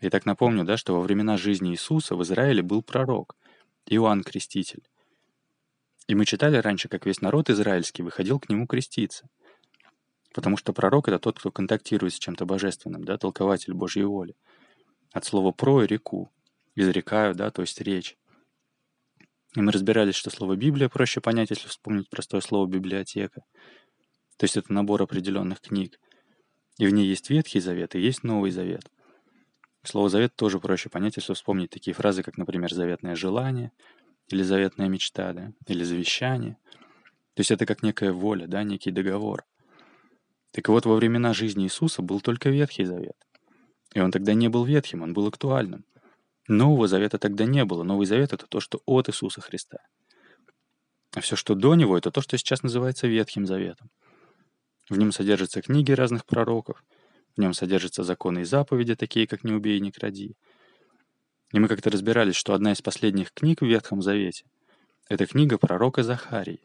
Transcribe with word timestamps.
И 0.00 0.10
так 0.10 0.26
напомню, 0.26 0.64
да, 0.64 0.76
что 0.76 0.94
во 0.94 1.00
времена 1.00 1.36
жизни 1.36 1.72
Иисуса 1.72 2.14
в 2.14 2.22
Израиле 2.22 2.62
был 2.62 2.82
пророк, 2.82 3.36
Иоанн 3.86 4.22
Креститель. 4.22 4.82
И 6.06 6.14
мы 6.14 6.24
читали 6.24 6.56
раньше, 6.56 6.88
как 6.88 7.04
весь 7.04 7.20
народ 7.20 7.50
израильский 7.50 8.02
выходил 8.02 8.38
к 8.38 8.48
нему 8.48 8.66
креститься. 8.66 9.28
Потому 10.32 10.56
что 10.56 10.72
пророк— 10.72 11.08
это 11.08 11.18
тот, 11.18 11.38
кто 11.38 11.50
контактирует 11.50 12.14
с 12.14 12.18
чем-то 12.18 12.46
божественным, 12.46 13.04
да, 13.04 13.18
толкователь 13.18 13.74
Божьей 13.74 14.04
воли. 14.04 14.36
От 15.12 15.24
слова 15.24 15.52
«про»— 15.52 15.82
реку. 15.84 16.30
Изрекаю, 16.74 17.34
да, 17.34 17.50
то 17.50 17.62
есть 17.62 17.80
речь. 17.80 18.16
И 19.56 19.60
мы 19.60 19.72
разбирались, 19.72 20.14
что 20.14 20.30
слово 20.30 20.56
«Библия» 20.56 20.88
проще 20.88 21.20
понять, 21.20 21.50
если 21.50 21.66
вспомнить 21.68 22.08
простое 22.08 22.40
слово 22.40 22.66
«библиотека». 22.66 23.42
То 24.36 24.44
есть 24.44 24.56
это 24.56 24.72
набор 24.72 25.02
определенных 25.02 25.60
книг. 25.60 25.98
И 26.78 26.86
в 26.86 26.90
ней 26.90 27.06
есть 27.06 27.28
Ветхий 27.28 27.58
Завет 27.58 27.96
и 27.96 28.00
есть 28.00 28.22
Новый 28.22 28.50
Завет. 28.52 28.88
Слово 29.88 30.10
«завет» 30.10 30.36
тоже 30.36 30.60
проще 30.60 30.90
понять, 30.90 31.16
если 31.16 31.32
вспомнить 31.32 31.70
такие 31.70 31.94
фразы, 31.94 32.22
как, 32.22 32.36
например, 32.36 32.70
«заветное 32.70 33.14
желание», 33.14 33.72
или 34.26 34.42
«заветная 34.42 34.88
мечта», 34.88 35.32
да, 35.32 35.52
или 35.66 35.82
«завещание». 35.82 36.58
То 37.32 37.40
есть 37.40 37.50
это 37.50 37.64
как 37.64 37.82
некая 37.82 38.12
воля, 38.12 38.46
да, 38.46 38.64
некий 38.64 38.90
договор. 38.90 39.46
Так 40.50 40.68
вот, 40.68 40.84
во 40.84 40.94
времена 40.94 41.32
жизни 41.32 41.64
Иисуса 41.64 42.02
был 42.02 42.20
только 42.20 42.50
Ветхий 42.50 42.84
Завет. 42.84 43.16
И 43.94 44.00
он 44.00 44.10
тогда 44.10 44.34
не 44.34 44.48
был 44.48 44.66
ветхим, 44.66 45.00
он 45.00 45.14
был 45.14 45.26
актуальным. 45.26 45.86
Нового 46.48 46.86
Завета 46.86 47.18
тогда 47.18 47.46
не 47.46 47.64
было. 47.64 47.82
Новый 47.82 48.04
Завет— 48.04 48.32
это 48.34 48.46
то, 48.46 48.60
что 48.60 48.82
от 48.84 49.08
Иисуса 49.08 49.40
Христа. 49.40 49.78
А 51.14 51.22
все, 51.22 51.34
что 51.34 51.54
до 51.54 51.74
Него, 51.74 51.96
это 51.96 52.10
то, 52.10 52.20
что 52.20 52.36
сейчас 52.36 52.62
называется 52.62 53.06
Ветхим 53.06 53.46
Заветом. 53.46 53.88
В 54.90 54.98
нем 54.98 55.12
содержатся 55.12 55.62
книги 55.62 55.92
разных 55.92 56.26
пророков, 56.26 56.84
в 57.38 57.40
нем 57.40 57.54
содержатся 57.54 58.02
законы 58.02 58.40
и 58.40 58.44
заповеди, 58.44 58.96
такие 58.96 59.28
как 59.28 59.44
«не 59.44 59.52
убей 59.52 59.78
и 59.78 59.80
не 59.80 59.92
кради». 59.92 60.36
И 61.52 61.58
мы 61.60 61.68
как-то 61.68 61.88
разбирались, 61.88 62.34
что 62.34 62.52
одна 62.52 62.72
из 62.72 62.82
последних 62.82 63.32
книг 63.32 63.62
в 63.62 63.64
Ветхом 63.64 64.02
Завете— 64.02 64.44
это 65.08 65.24
книга 65.24 65.56
пророка 65.56 66.02
Захарии. 66.02 66.60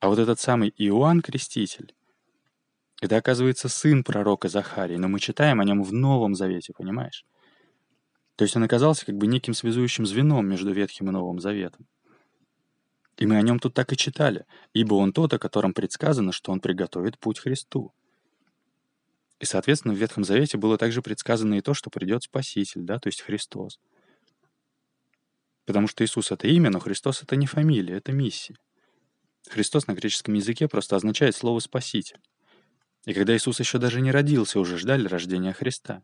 А 0.00 0.08
вот 0.08 0.18
этот 0.18 0.40
самый 0.40 0.72
Иоанн 0.78 1.20
Креститель— 1.20 1.94
это, 3.02 3.18
оказывается, 3.18 3.68
сын 3.68 4.02
пророка 4.02 4.48
Захарии, 4.48 4.96
но 4.96 5.08
мы 5.08 5.20
читаем 5.20 5.60
о 5.60 5.64
нем 5.64 5.82
в 5.82 5.92
Новом 5.92 6.34
Завете, 6.34 6.72
понимаешь? 6.72 7.26
То 8.36 8.44
есть 8.44 8.56
он 8.56 8.64
оказался 8.64 9.04
как 9.04 9.16
бы 9.16 9.26
неким 9.26 9.52
связующим 9.52 10.06
звеном 10.06 10.48
между 10.48 10.72
Ветхим 10.72 11.10
и 11.10 11.12
Новым 11.12 11.38
Заветом. 11.38 11.86
И 13.18 13.26
мы 13.26 13.36
о 13.36 13.42
нем 13.42 13.58
тут 13.58 13.74
так 13.74 13.92
и 13.92 13.96
читали, 13.98 14.46
ибо 14.72 14.94
он 14.94 15.12
тот, 15.12 15.34
о 15.34 15.38
котором 15.38 15.74
предсказано, 15.74 16.32
что 16.32 16.50
он 16.50 16.60
приготовит 16.60 17.18
путь 17.18 17.38
Христу. 17.38 17.92
И, 19.40 19.44
соответственно, 19.44 19.94
в 19.94 19.96
Ветхом 19.96 20.22
Завете 20.22 20.58
было 20.58 20.78
также 20.78 21.02
предсказано 21.02 21.54
и 21.54 21.60
то, 21.60 21.74
что 21.74 21.90
придет 21.90 22.22
Спаситель, 22.22 22.82
да, 22.82 22.98
то 22.98 23.08
есть 23.08 23.22
Христос. 23.22 23.80
Потому 25.64 25.88
что 25.88 26.04
Иисус— 26.04 26.30
это 26.32 26.46
имя, 26.46 26.70
но 26.70 26.78
Христос— 26.78 27.22
это 27.22 27.36
не 27.36 27.46
фамилия, 27.46 27.96
это 27.96 28.12
миссия. 28.12 28.56
Христос 29.48 29.86
на 29.86 29.94
греческом 29.94 30.34
языке 30.34 30.68
просто 30.68 30.96
означает 30.96 31.34
слово 31.34 31.58
«спаситель». 31.60 32.20
И 33.06 33.14
когда 33.14 33.34
Иисус 33.34 33.58
еще 33.60 33.78
даже 33.78 34.00
не 34.00 34.10
родился, 34.10 34.60
уже 34.60 34.76
ждали 34.76 35.08
рождения 35.08 35.54
Христа. 35.54 36.02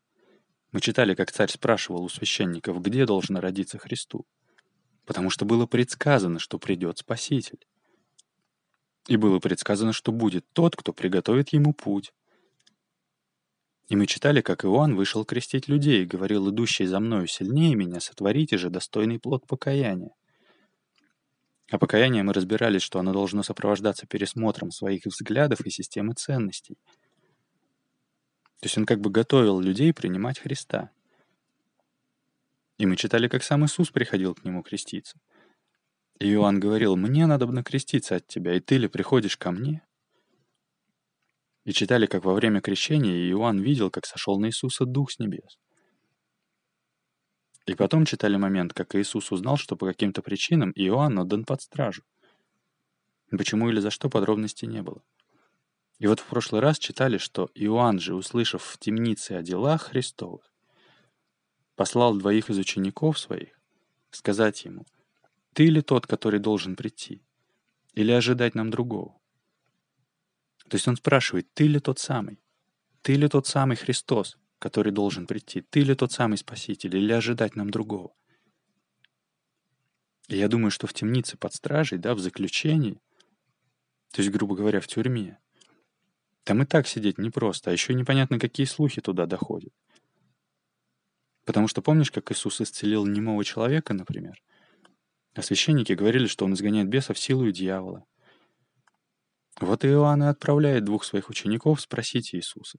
Мы 0.73 0.81
читали, 0.81 1.14
как 1.14 1.31
царь 1.31 1.51
спрашивал 1.51 2.03
у 2.05 2.09
священников, 2.09 2.81
где 2.81 3.05
должен 3.05 3.37
родиться 3.37 3.79
Христу 3.79 4.27
потому 5.07 5.31
что 5.31 5.45
было 5.45 5.67
предсказано, 5.67 6.39
что 6.39 6.59
придет 6.59 6.98
Спаситель. 6.98 7.64
И 9.07 9.17
было 9.17 9.39
предсказано, 9.39 9.92
что 9.92 10.12
будет 10.12 10.45
тот, 10.53 10.77
кто 10.77 10.92
приготовит 10.92 11.51
ему 11.51 11.73
путь. 11.73 12.12
И 13.89 13.95
мы 13.95 14.06
читали, 14.06 14.41
как 14.41 14.65
Иоанн 14.65 14.97
вышел 14.97 15.25
крестить 15.25 15.69
людей 15.69 16.03
и 16.03 16.06
говорил, 16.06 16.51
идущий 16.51 16.87
за 16.87 16.98
мною 16.98 17.29
сильнее 17.29 17.77
меня, 17.77 18.01
сотворите 18.01 18.59
же 18.59 18.69
достойный 18.69 19.20
плод 19.20 19.47
покаяния. 19.47 20.11
А 21.70 21.79
покаяние 21.79 22.25
мы 22.25 22.33
разбирались, 22.33 22.83
что 22.83 22.98
оно 22.98 23.12
должно 23.12 23.42
сопровождаться 23.42 24.07
пересмотром 24.07 24.70
своих 24.70 25.05
взглядов 25.05 25.61
и 25.64 25.70
системы 25.70 26.14
ценностей. 26.14 26.77
То 28.61 28.67
есть 28.67 28.79
он 28.79 28.86
как 28.86 29.01
бы 29.01 29.11
готовил 29.11 29.61
людей 29.61 29.92
принимать 29.92 30.41
Христа. 30.41 30.91
И 32.79 32.86
мы 32.86 32.96
читали, 32.96 33.29
как 33.29 33.42
сам 33.42 33.64
Иисус 33.64 33.91
приходил 33.91 34.35
к 34.35 34.45
нему 34.45 34.63
креститься. 34.63 35.19
И 36.19 36.33
Иоанн 36.33 36.58
говорил, 36.58 36.96
«Мне 36.96 37.27
надо 37.27 37.46
бы 37.46 37.63
креститься 37.63 38.17
от 38.17 38.27
тебя, 38.27 38.55
и 38.55 38.61
ты 38.61 38.79
ли 38.79 38.89
приходишь 38.89 39.36
ко 39.36 39.51
мне?» 39.51 39.86
И 41.66 41.72
читали, 41.72 42.06
как 42.06 42.24
во 42.24 42.32
время 42.32 42.60
крещения 42.60 43.28
Иоанн 43.30 43.58
видел, 43.58 43.90
как 43.90 44.06
сошел 44.06 44.38
на 44.38 44.46
Иисуса 44.46 44.86
Дух 44.86 45.10
с 45.10 45.18
небес. 45.18 45.58
И 47.66 47.74
потом 47.74 48.06
читали 48.06 48.36
момент, 48.36 48.72
как 48.72 48.94
Иисус 48.94 49.32
узнал, 49.32 49.56
что 49.56 49.77
по 49.77 49.86
каким-то 49.86 50.22
причинам 50.22 50.72
Иоанн 50.77 51.18
отдан 51.18 51.44
под 51.44 51.60
стражу. 51.60 52.04
Почему 53.30 53.68
или 53.68 53.80
за 53.80 53.90
что 53.90 54.08
подробностей 54.08 54.68
не 54.68 54.80
было. 54.80 55.02
И 55.98 56.06
вот 56.06 56.20
в 56.20 56.27
прошлый 56.27 56.60
раз 56.60 56.78
читали, 56.78 57.18
что 57.18 57.50
Иоанн 57.54 57.98
же, 57.98 58.14
услышав 58.14 58.62
в 58.62 58.78
темнице 58.78 59.33
о 59.33 59.42
делах 59.42 59.88
Христовых, 59.88 60.48
послал 61.74 62.16
двоих 62.16 62.48
из 62.48 62.58
учеников 62.58 63.18
своих 63.18 63.58
сказать 64.16 64.64
ему, 64.64 64.86
«Ты 65.52 65.66
ли 65.66 65.83
тот, 65.83 66.06
который 66.06 66.38
должен 66.38 66.77
прийти? 66.77 67.22
Или 67.94 68.12
ожидать 68.12 68.54
нам 68.54 68.70
другого?» 68.70 69.15
То 70.68 70.77
есть 70.77 70.88
он 70.88 70.96
спрашивает, 70.96 71.46
«Ты 71.54 71.66
ли 71.66 71.80
тот 71.80 71.98
самый? 71.98 72.40
Ты 73.02 73.14
ли 73.14 73.28
тот 73.28 73.46
самый 73.46 73.77
Христос, 73.77 74.36
который 74.58 74.92
должен 74.92 75.27
прийти? 75.27 75.60
Ты 75.60 75.80
ли 75.80 75.94
тот 75.94 76.12
самый 76.12 76.38
Спаситель? 76.38 76.96
Или 76.96 77.12
ожидать 77.12 77.56
нам 77.56 77.70
другого?» 77.70 78.12
И 80.28 80.36
я 80.36 80.48
думаю, 80.48 80.70
что 80.70 80.86
в 80.86 80.92
темнице 80.92 81.36
под 81.36 81.54
стражей, 81.54 81.98
да, 81.98 82.14
в 82.14 82.18
заключении, 82.18 83.00
то 84.10 84.22
есть, 84.22 84.30
грубо 84.30 84.56
говоря, 84.56 84.80
в 84.80 84.88
тюрьме, 84.88 85.38
там 86.42 86.62
и 86.62 86.66
так 86.66 86.88
сидеть 86.88 87.18
непросто, 87.18 87.70
а 87.70 87.72
еще 87.72 87.94
непонятно, 87.94 88.38
какие 88.38 88.66
слухи 88.66 89.00
туда 89.00 89.27
доходят. 89.27 89.72
Потому 91.44 91.68
что 91.68 91.80
помнишь, 91.80 92.10
как 92.10 92.33
Иисус 92.33 92.60
исцелил 92.60 93.06
немого 93.06 93.44
человека, 93.44 93.94
например? 93.94 94.42
А 95.34 95.42
священники 95.42 95.92
говорили, 95.92 96.27
что 96.27 96.44
он 96.44 96.54
изгоняет 96.54 96.88
бесов 96.88 97.18
силою 97.18 97.52
дьявола. 97.52 98.04
Вот 99.61 99.84
Иоанн 99.84 100.24
и 100.24 100.27
отправляет 100.27 100.84
двух 100.84 101.05
своих 101.05 101.30
учеников 101.30 101.80
спросить 101.80 102.34
Иисуса. 102.34 102.78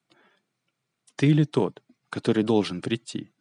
«Ты 1.15 1.31
ли 1.33 1.45
тот, 1.45 1.83
который 2.09 2.43
должен 2.43 2.81
прийти? 2.81 3.31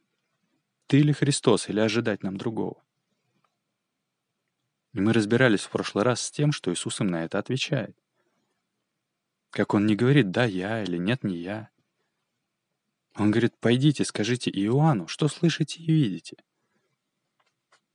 Ты 0.86 1.02
ли 1.02 1.12
Христос 1.12 1.68
или 1.68 1.80
ожидать 1.80 2.22
нам 2.22 2.36
другого?» 2.36 2.82
И 4.94 5.00
мы 5.00 5.12
разбирались 5.12 5.62
в 5.62 5.70
прошлый 5.70 6.04
раз 6.04 6.22
с 6.22 6.30
тем, 6.30 6.52
что 6.52 6.72
Иисус 6.72 7.00
им 7.00 7.08
на 7.08 7.24
это 7.24 7.38
отвечает. 7.38 7.96
Как 9.50 9.74
он 9.74 9.86
не 9.86 9.94
говорит 9.94 10.30
«да, 10.30 10.44
я» 10.44 10.82
или 10.82 10.96
«нет, 10.96 11.22
не 11.22 11.36
я», 11.36 11.70
он 13.18 13.30
говорит, 13.30 13.54
пойдите, 13.58 14.04
скажите 14.04 14.50
Иоанну, 14.50 15.08
что 15.08 15.28
слышите 15.28 15.80
и 15.80 15.90
видите. 15.90 16.36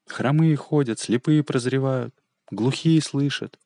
Хромые 0.08 0.56
ходят, 0.56 1.00
слепые 1.00 1.44
прозревают, 1.44 2.16
глухие 2.50 3.02
слышат. 3.02 3.60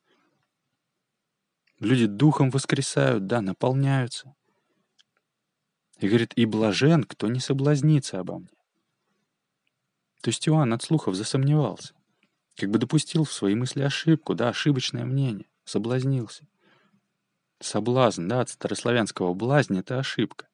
Люди 1.79 2.05
духом 2.05 2.49
воскресают, 2.51 3.27
да, 3.27 3.41
наполняются. 3.41 4.33
И 5.99 6.07
говорит, 6.07 6.33
и 6.35 6.45
блажен, 6.45 7.03
кто 7.03 7.27
не 7.27 7.39
соблазнится 7.39 8.19
обо 8.19 8.39
мне. 8.39 8.49
То 10.21 10.29
есть 10.29 10.47
Иоанн 10.47 10.73
от 10.73 10.81
слухов 10.83 11.15
засомневался. 11.15 11.93
Как 12.55 12.69
бы 12.69 12.79
допустил 12.79 13.25
в 13.25 13.33
свои 13.33 13.55
мысли 13.55 13.81
ошибку, 13.81 14.33
да, 14.33 14.49
ошибочное 14.49 15.05
мнение, 15.05 15.47
соблазнился. 15.65 16.47
Соблазн, 17.59 18.27
да, 18.27 18.41
от 18.41 18.49
старославянского 18.49 19.33
блазни— 19.33 19.79
это 19.81 19.99
ошибка. 19.99 20.47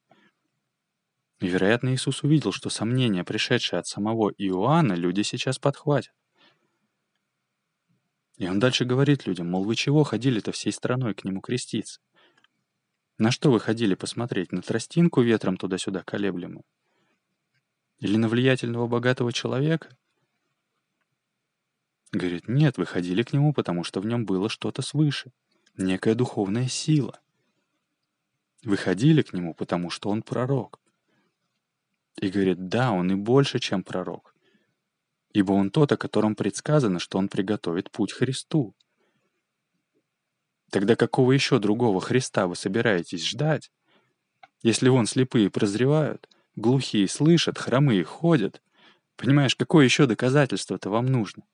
И, 1.40 1.46
вероятно, 1.46 1.94
Иисус 1.94 2.22
увидел, 2.22 2.52
что 2.52 2.70
сомнения, 2.70 3.24
пришедшие 3.24 3.80
от 3.80 3.86
самого 3.86 4.30
Иоанна, 4.38 4.92
люди 4.92 5.22
сейчас 5.22 5.58
подхватят. 5.58 6.12
И 8.42 8.48
он 8.48 8.58
дальше 8.58 8.84
говорит 8.84 9.24
людям, 9.24 9.48
мол, 9.48 9.62
вы 9.62 9.76
чего 9.76 10.02
ходили-то 10.02 10.50
всей 10.50 10.72
страной 10.72 11.14
к 11.14 11.22
нему 11.22 11.40
креститься? 11.40 12.00
На 13.16 13.30
что 13.30 13.52
вы 13.52 13.60
ходили 13.60 13.94
посмотреть? 13.94 14.50
На 14.50 14.62
тростинку 14.62 15.20
ветром 15.20 15.56
туда-сюда 15.56 16.02
колеблемую? 16.02 16.64
Или 18.00 18.16
на 18.16 18.28
влиятельного 18.28 18.88
богатого 18.88 19.32
человека? 19.32 19.96
Говорит, 22.10 22.48
нет, 22.48 22.78
вы 22.78 22.84
ходили 22.84 23.22
к 23.22 23.32
нему, 23.32 23.52
потому 23.52 23.84
что 23.84 24.00
в 24.00 24.06
нем 24.06 24.26
было 24.26 24.48
что-то 24.48 24.82
свыше, 24.82 25.30
некая 25.76 26.16
духовная 26.16 26.66
сила. 26.66 27.20
Вы 28.64 28.76
ходили 28.76 29.22
к 29.22 29.32
нему, 29.32 29.54
потому 29.54 29.88
что 29.88 30.10
он 30.10 30.20
пророк. 30.20 30.80
И 32.16 32.28
говорит, 32.28 32.66
да, 32.66 32.90
он 32.90 33.12
и 33.12 33.14
больше, 33.14 33.60
чем 33.60 33.84
пророк. 33.84 34.31
Ибо 35.32 35.52
он 35.52 35.70
тот, 35.70 35.92
о 35.92 35.96
котором 35.96 36.34
предсказано, 36.34 36.98
что 36.98 37.18
он 37.18 37.28
приготовит 37.28 37.90
путь 37.90 38.12
Христу. 38.12 38.74
Тогда 40.70 40.96
какого 40.96 41.32
еще 41.32 41.58
другого 41.58 42.00
Христа 42.00 42.46
вы 42.46 42.56
собираетесь 42.56 43.26
ждать, 43.26 43.70
если 44.62 44.88
вон 44.88 45.06
слепые 45.06 45.50
прозревают, 45.50 46.28
глухие 46.56 47.08
слышат, 47.08 47.58
хромые 47.58 48.04
ходят. 48.04 48.62
Понимаешь, 49.16 49.56
какое 49.56 49.84
еще 49.84 50.06
доказательство-то 50.06 50.88
вам 50.90 51.06
нужно? 51.06 51.44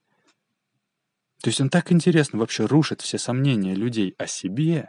То 1.43 1.51
есть 1.51 1.61
он 1.61 1.71
так 1.71 1.93
интересно 1.93 2.39
вообще 2.39 2.67
рушит 2.67 3.01
все 3.01 3.19
сомнения 3.19 3.75
людей 3.75 4.15
о 4.19 4.27
себе, 4.27 4.89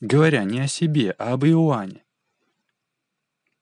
говоря 0.00 0.44
не 0.44 0.60
о 0.60 0.68
себе, 0.68 1.10
а 1.18 1.32
об 1.32 1.44
Иоанне. 1.44 2.04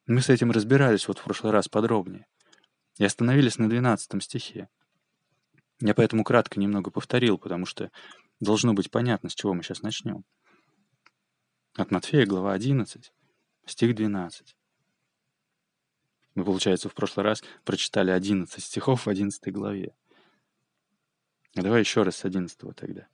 Мы 0.06 0.20
с 0.20 0.28
этим 0.28 0.50
разбирались 0.50 1.08
вот 1.08 1.18
в 1.18 1.24
прошлый 1.24 1.52
раз 1.52 1.68
подробнее. 1.68 2.26
И 2.98 3.04
остановились 3.04 3.58
на 3.58 3.68
12 3.68 4.22
стихе. 4.22 4.68
Я 5.80 5.94
поэтому 5.94 6.22
кратко 6.22 6.60
немного 6.60 6.90
повторил, 6.90 7.38
потому 7.38 7.66
что 7.66 7.90
должно 8.40 8.72
быть 8.72 8.90
понятно, 8.90 9.28
с 9.28 9.34
чего 9.34 9.52
мы 9.52 9.62
сейчас 9.62 9.82
начнем. 9.82 10.24
От 11.74 11.90
Матфея, 11.90 12.24
глава 12.24 12.52
11, 12.52 13.12
стих 13.66 13.94
12. 13.96 14.56
Мы, 16.36 16.44
получается, 16.44 16.88
в 16.88 16.94
прошлый 16.94 17.24
раз 17.24 17.42
прочитали 17.64 18.12
11 18.12 18.62
стихов 18.62 19.06
в 19.06 19.08
11 19.08 19.52
главе. 19.52 19.94
А 21.56 21.62
давай 21.62 21.80
еще 21.80 22.02
раз 22.02 22.16
с 22.16 22.24
11 22.24 22.58
тогда. 22.76 23.08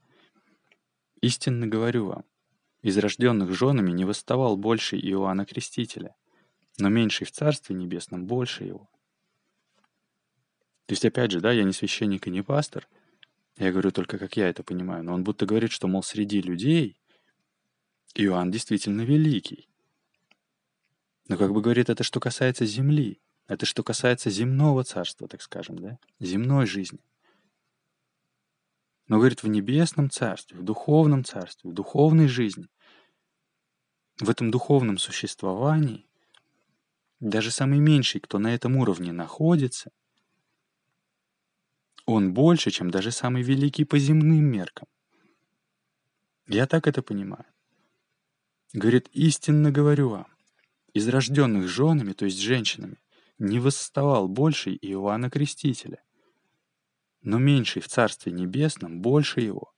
«Истинно 1.23 1.67
говорю 1.67 2.07
вам, 2.07 2.25
из 2.83 2.97
рожденных 2.99 3.53
женами 3.55 3.91
не 3.91 4.05
восставал 4.05 4.57
больше 4.57 4.99
Иоанна 4.99 5.45
Крестителя, 5.45 6.15
но 6.79 6.89
меньший 6.89 7.27
в 7.27 7.31
Царстве 7.31 7.77
Небесном 7.77 8.27
больше 8.27 8.65
его». 8.65 8.90
То 10.91 10.95
есть, 10.95 11.05
опять 11.05 11.31
же, 11.31 11.41
да, 11.41 11.53
я 11.53 11.63
не 11.63 11.73
священник 11.73 12.27
и 12.27 12.33
не 12.33 12.43
пастор, 12.43 12.89
я 13.59 13.71
говорю 13.71 13.93
только, 13.93 14.19
как 14.19 14.37
я 14.37 14.49
это 14.49 14.65
понимаю, 14.65 15.05
но 15.05 15.15
он 15.15 15.23
будто 15.23 15.47
говорит, 15.47 15.71
что, 15.71 15.87
мол, 15.87 16.03
среди 16.03 16.43
людей 16.43 17.01
Иоанн 18.17 18.51
действительно 18.51 19.03
великий. 19.03 19.69
Но 21.29 21.37
как 21.37 21.53
бы 21.53 21.63
говорит, 21.63 21.91
это 21.91 22.03
что 22.03 22.19
касается 22.19 22.67
земли, 22.67 23.21
это 23.47 23.67
что 23.67 23.85
касается 23.85 24.31
земного 24.31 24.83
царства, 24.83 25.29
так 25.29 25.43
скажем, 25.43 25.79
да, 25.79 26.01
земной 26.19 26.67
жизни. 26.67 26.99
Но 29.07 29.19
говорит, 29.19 29.45
в 29.45 29.47
небесном 29.47 30.11
царстве, 30.11 30.59
в 30.59 30.65
духовном 30.65 31.23
царстве, 31.23 31.71
в 31.71 31.73
духовной 31.73 32.27
жизни, 32.27 32.67
в 34.19 34.29
этом 34.29 34.51
духовном 34.51 34.99
существовании, 34.99 36.11
даже 37.21 37.53
самый 37.53 37.79
меньший, 37.79 38.21
кто 38.21 38.41
на 38.41 38.53
этом 38.53 38.75
уровне 38.75 39.13
находится, 39.13 39.93
он 42.13 42.35
больше, 42.35 42.71
чем 42.71 42.91
даже 42.91 43.11
самый 43.11 43.43
великий 43.43 43.85
по 43.85 43.99
земным 43.99 44.45
меркам. 44.45 44.89
Я 46.47 46.67
так 46.67 46.87
это 46.87 47.03
понимаю. 47.03 47.47
Говорит, 48.73 49.09
истинно 49.13 49.71
говорю 49.71 50.11
вам, 50.11 50.27
из 50.93 51.09
рожденных 51.09 51.69
женами, 51.69 52.13
то 52.13 52.25
есть 52.25 52.39
женщинами, 52.39 52.99
не 53.39 53.59
восставал 53.59 54.29
больший 54.29 54.77
Иоанна 54.81 55.31
Крестителя, 55.31 56.03
но 57.23 57.39
меньший 57.39 57.83
в 57.83 57.89
Царстве 57.89 58.33
Небесном 58.33 59.01
больше 59.01 59.41
его. 59.41 59.73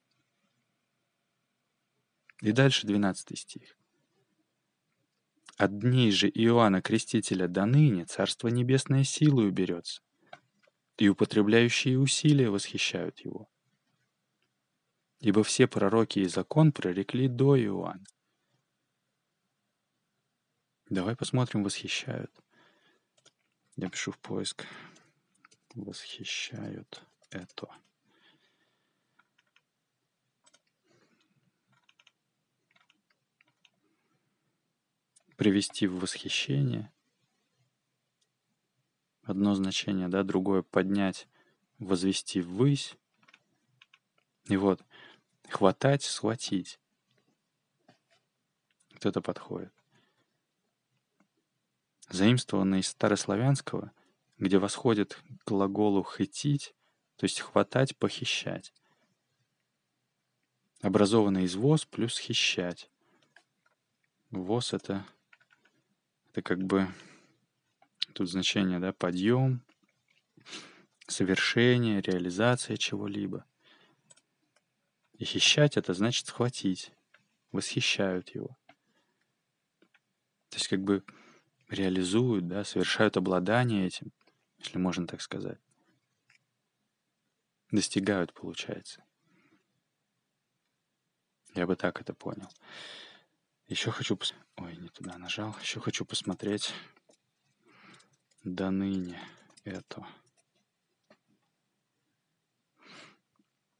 И 2.41 2.51
дальше 2.51 2.87
12 2.87 3.37
стих. 3.39 3.77
От 5.57 5.79
дней 5.79 6.11
же 6.11 6.29
Иоанна 6.29 6.81
Крестителя 6.81 7.47
до 7.47 7.65
ныне 7.65 8.05
Царство 8.05 8.47
Небесное 8.47 9.03
силою 9.03 9.51
берется, 9.51 10.01
и 10.97 11.09
употребляющие 11.09 11.97
усилия 11.97 12.49
восхищают 12.49 13.19
его. 13.19 13.49
Ибо 15.19 15.43
все 15.43 15.67
пророки 15.67 16.19
и 16.19 16.25
закон 16.25 16.71
прорекли 16.71 17.27
до 17.27 17.59
Иоанна. 17.59 18.05
Давай 20.89 21.15
посмотрим, 21.15 21.63
восхищают. 21.63 22.31
Я 23.75 23.89
пишу 23.89 24.11
в 24.11 24.19
поиск. 24.19 24.65
Восхищают 25.73 27.03
это. 27.31 27.67
Привести 35.35 35.87
в 35.87 35.99
восхищение. 35.99 36.92
Одно 39.23 39.55
значение, 39.55 40.07
да, 40.07 40.23
другое 40.23 40.61
поднять, 40.61 41.27
возвести 41.79 42.41
ввысь. 42.41 42.95
И 44.45 44.57
вот, 44.57 44.81
хватать, 45.49 46.03
схватить. 46.03 46.79
Вот 48.91 49.05
это 49.05 49.21
подходит 49.21 49.73
заимствованный 52.09 52.79
из 52.79 52.89
старославянского, 52.89 53.91
где 54.37 54.57
восходит 54.57 55.15
к 55.15 55.47
глаголу 55.47 56.03
«хытить», 56.03 56.75
то 57.15 57.25
есть 57.25 57.41
«хватать», 57.41 57.97
«похищать». 57.97 58.73
Образованный 60.81 61.43
из 61.43 61.55
«воз» 61.55 61.85
плюс 61.85 62.19
«хищать». 62.19 62.89
«Воз»— 64.31 64.73
это, 64.73 65.05
это 66.31 66.41
как 66.41 66.59
бы 66.63 66.87
тут 68.13 68.29
значение, 68.29 68.79
да, 68.79 68.93
подъем, 68.93 69.65
совершение, 71.07 72.01
реализация 72.01 72.77
чего-либо. 72.77 73.45
И 75.13 75.25
хищать— 75.25 75.77
это 75.77 75.93
значит 75.93 76.27
схватить, 76.27 76.91
восхищают 77.51 78.29
его. 78.35 78.57
То 80.49 80.57
есть 80.57 80.67
как 80.67 80.81
бы 80.81 81.03
реализуют, 81.69 82.47
да, 82.47 82.63
совершают 82.63 83.17
обладание 83.17 83.87
этим, 83.87 84.11
если 84.57 84.77
можно 84.77 85.07
так 85.07 85.21
сказать. 85.21 85.59
Достигают, 87.71 88.33
получается. 88.33 89.03
Я 91.55 91.67
бы 91.67 91.75
так 91.75 92.01
это 92.01 92.13
понял. 92.13 92.49
Еще 93.67 93.91
хочу... 93.91 94.17
Пос... 94.17 94.33
Ой, 94.57 94.75
не 94.77 94.89
туда 94.89 95.17
нажал. 95.17 95.55
Еще 95.61 95.79
хочу 95.79 96.05
посмотреть 96.05 96.73
до 98.43 98.71
ныне 98.71 99.19
это. 99.63 100.05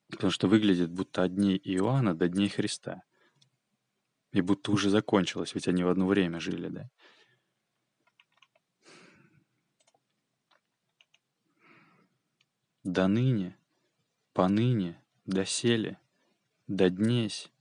Потому 0.09 0.31
что 0.31 0.47
выглядит 0.47 0.91
будто 0.91 1.23
от 1.23 1.35
дней 1.35 1.59
Иоанна 1.63 2.15
до 2.15 2.27
дней 2.29 2.49
Христа. 2.49 3.03
И 4.31 4.41
будто 4.41 4.71
уже 4.71 4.89
закончилось, 4.89 5.53
ведь 5.53 5.67
они 5.67 5.83
в 5.83 5.89
одно 5.89 6.07
время 6.07 6.39
жили, 6.39 6.67
да? 6.69 6.89
до 12.83 13.07
ныне, 13.07 13.57
поныне, 14.33 15.01
доселе, 15.25 15.99
до 16.67 16.89
днесь, 16.89 17.51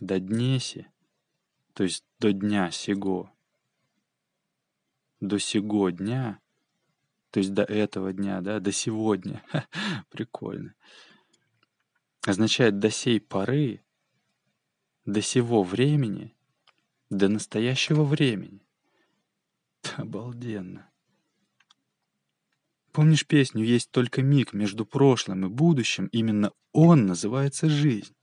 до 0.00 0.20
днеси, 0.20 0.86
то 1.74 1.82
есть 1.82 2.04
до 2.18 2.32
дня 2.32 2.70
сего, 2.70 3.32
до 5.20 5.38
сего 5.38 5.90
дня, 5.90 6.40
то 7.30 7.40
есть 7.40 7.52
до 7.52 7.62
этого 7.62 8.12
дня, 8.12 8.40
да, 8.40 8.60
до 8.60 8.72
сегодня. 8.72 9.42
Прикольно. 10.10 10.74
Означает 12.26 12.78
до 12.78 12.90
сей 12.90 13.20
поры, 13.20 13.82
до 15.04 15.22
сего 15.22 15.62
времени, 15.62 16.34
до 17.10 17.28
настоящего 17.28 18.04
времени. 18.04 18.66
Обалденно. 19.96 20.90
Помнишь 22.92 23.26
песню 23.26 23.64
«Есть 23.64 23.90
только 23.90 24.22
миг 24.22 24.52
между 24.52 24.84
прошлым 24.84 25.46
и 25.46 25.48
будущим»? 25.48 26.06
Именно 26.06 26.52
он 26.72 27.06
называется 27.06 27.68
жизнь. 27.68 28.14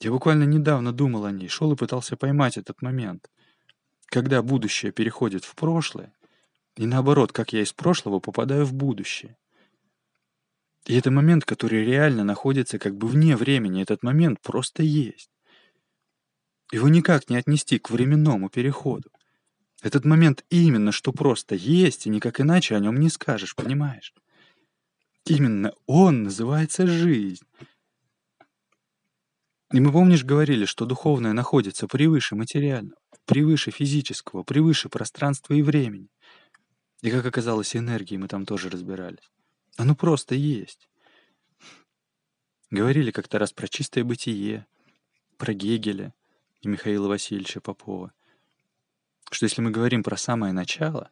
Я 0.00 0.12
буквально 0.12 0.44
недавно 0.44 0.92
думал 0.92 1.24
о 1.24 1.32
ней, 1.32 1.48
шел 1.48 1.72
и 1.72 1.76
пытался 1.76 2.16
поймать 2.16 2.58
этот 2.58 2.82
момент. 2.82 3.30
Когда 4.06 4.42
будущее 4.42 4.92
переходит 4.92 5.44
в 5.44 5.54
прошлое, 5.54 6.14
и 6.76 6.86
наоборот, 6.86 7.32
как 7.32 7.52
я 7.52 7.62
из 7.62 7.72
прошлого 7.72 8.20
попадаю 8.20 8.64
в 8.64 8.74
будущее. 8.74 9.36
И 10.84 10.94
это 10.94 11.10
момент, 11.10 11.44
который 11.44 11.84
реально 11.84 12.22
находится 12.22 12.78
как 12.78 12.96
бы 12.96 13.08
вне 13.08 13.36
времени. 13.36 13.82
Этот 13.82 14.02
момент 14.02 14.40
просто 14.40 14.82
есть. 14.82 15.30
Его 16.70 16.88
никак 16.88 17.28
не 17.28 17.36
отнести 17.36 17.78
к 17.78 17.90
временному 17.90 18.48
переходу. 18.50 19.10
Этот 19.82 20.04
момент 20.04 20.44
именно 20.48 20.92
что 20.92 21.12
просто 21.12 21.54
есть, 21.54 22.06
и 22.06 22.10
никак 22.10 22.40
иначе 22.40 22.76
о 22.76 22.80
нем 22.80 22.98
не 22.98 23.08
скажешь, 23.08 23.54
понимаешь? 23.54 24.14
Именно 25.24 25.72
он 25.86 26.24
называется 26.24 26.86
жизнь. 26.86 27.44
И 29.72 29.80
мы, 29.80 29.90
помнишь, 29.90 30.24
говорили, 30.24 30.64
что 30.64 30.86
духовное 30.86 31.32
находится 31.32 31.88
превыше 31.88 32.36
материального, 32.36 33.00
превыше 33.24 33.72
физического, 33.72 34.44
превыше 34.44 34.88
пространства 34.88 35.54
и 35.54 35.62
времени. 35.62 36.08
И, 37.02 37.10
как 37.10 37.26
оказалось, 37.26 37.76
энергии 37.76 38.16
мы 38.16 38.28
там 38.28 38.46
тоже 38.46 38.70
разбирались. 38.70 39.30
Оно 39.76 39.94
просто 39.94 40.34
есть. 40.34 40.88
Говорили 42.70 43.10
как-то 43.10 43.38
раз 43.38 43.52
про 43.52 43.68
чистое 43.68 44.04
бытие, 44.04 44.66
про 45.36 45.52
Гегеля 45.54 46.14
и 46.62 46.68
Михаила 46.68 47.08
Васильевича 47.08 47.60
Попова— 47.60 48.12
что 49.30 49.44
если 49.44 49.60
мы 49.60 49.70
говорим 49.70 50.02
про 50.02 50.16
самое 50.16 50.52
начало, 50.52 51.10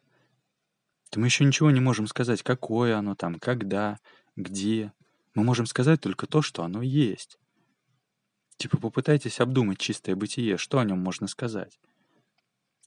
то 1.09 1.19
мы 1.19 1.27
еще 1.27 1.43
ничего 1.43 1.71
не 1.71 1.79
можем 1.79 2.07
сказать, 2.07 2.43
какое 2.43 2.97
оно 2.97 3.15
там, 3.15 3.39
когда, 3.39 3.99
где. 4.35 4.93
Мы 5.33 5.43
можем 5.43 5.65
сказать 5.65 5.99
только 5.99 6.27
то, 6.27 6.41
что 6.41 6.63
оно 6.63 6.81
есть. 6.81 7.37
Типа 8.57 8.77
попытайтесь 8.77 9.41
обдумать 9.41 9.79
чистое 9.79 10.15
бытие, 10.15 10.57
что 10.57 10.79
о 10.79 10.85
нем 10.85 10.99
можно 10.99 11.27
сказать. 11.27 11.79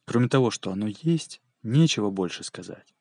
Кроме 0.06 0.28
того, 0.28 0.50
что 0.50 0.72
оно 0.72 0.86
есть, 0.86 1.42
нечего 1.62 2.10
больше 2.10 2.44
сказать. 2.44 2.94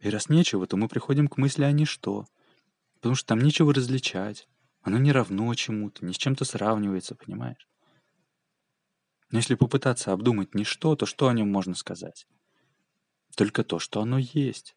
И 0.00 0.10
раз 0.10 0.28
нечего, 0.28 0.66
то 0.66 0.76
мы 0.76 0.88
приходим 0.88 1.28
к 1.28 1.36
мысли 1.36 1.64
о 1.64 1.72
ничто, 1.72 2.26
потому 2.94 3.14
что 3.14 3.28
там 3.28 3.40
нечего 3.40 3.74
различать, 3.74 4.48
оно 4.82 4.98
не 4.98 5.12
равно 5.12 5.52
чему-то, 5.54 6.04
ни 6.04 6.12
с 6.12 6.16
чем-то 6.16 6.44
сравнивается, 6.44 7.14
понимаешь? 7.14 7.68
Но 9.30 9.38
если 9.38 9.56
попытаться 9.56 10.12
обдумать 10.12 10.54
ничто, 10.54 10.96
то 10.96 11.04
что 11.04 11.28
о 11.28 11.34
нем 11.34 11.50
можно 11.50 11.74
сказать? 11.74 12.26
Только 13.36 13.64
то, 13.64 13.78
что 13.78 14.00
оно 14.00 14.18
есть. 14.18 14.74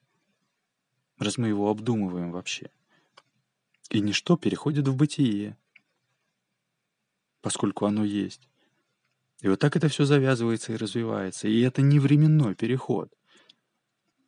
Раз 1.18 1.38
мы 1.38 1.48
его 1.48 1.70
обдумываем 1.70 2.32
вообще. 2.32 2.72
И 3.90 4.02
ничто 4.02 4.38
переходит 4.38 4.88
в 4.88 4.96
бытие, 4.96 5.58
поскольку 7.42 7.86
оно 7.86 8.04
есть. 8.04 8.51
И 9.42 9.48
вот 9.48 9.60
так 9.60 9.76
это 9.76 9.88
все 9.88 10.06
завязывается 10.06 10.74
и 10.74 10.78
развивается. 10.78 11.48
И 11.48 11.62
это 11.62 11.82
не 11.82 12.00
временной 12.00 12.56
переход. 12.56 13.12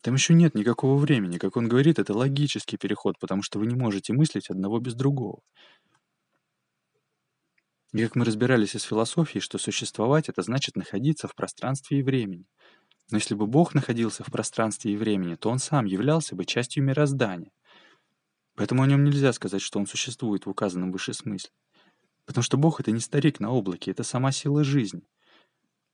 Там 0.01 0.15
еще 0.15 0.33
нет 0.33 0.55
никакого 0.55 0.97
времени. 0.97 1.37
Как 1.37 1.55
он 1.55 1.67
говорит, 1.67 1.99
это 1.99 2.13
логический 2.13 2.77
переход, 2.77 3.17
потому 3.19 3.41
что 3.41 3.59
вы 3.59 3.67
не 3.67 3.75
можете 3.75 4.11
мыслить 4.11 4.49
одного 4.49 4.79
без 4.79 4.95
другого. 4.95 5.39
И 7.93 8.01
как 8.03 8.15
мы 8.15 8.25
разбирались 8.25 8.75
из 8.75 8.83
философии, 8.83 9.39
что 9.39 9.59
существовать— 9.59 10.27
это 10.29 10.41
значит 10.41 10.75
находиться 10.75 11.27
в 11.27 11.35
пространстве 11.35 11.99
и 11.99 12.03
времени. 12.03 12.47
Но 13.11 13.17
если 13.17 13.35
бы 13.35 13.45
Бог 13.45 13.75
находился 13.75 14.23
в 14.23 14.31
пространстве 14.31 14.93
и 14.93 14.97
времени, 14.97 15.35
то 15.35 15.49
Он 15.49 15.59
сам 15.59 15.85
являлся 15.85 16.35
бы 16.35 16.45
частью 16.45 16.83
мироздания. 16.83 17.51
Поэтому 18.55 18.81
о 18.81 18.87
нем 18.87 19.03
нельзя 19.03 19.31
сказать, 19.33 19.61
что 19.61 19.79
он 19.79 19.87
существует 19.87 20.45
в 20.45 20.49
указанном 20.49 20.91
выше 20.91 21.13
смысле. 21.13 21.51
Потому 22.25 22.43
что 22.43 22.57
Бог— 22.57 22.79
это 22.81 22.91
не 22.91 22.99
старик 22.99 23.39
на 23.39 23.51
облаке, 23.51 23.91
это 23.91 24.03
сама 24.03 24.31
сила 24.31 24.63
жизни. 24.63 25.03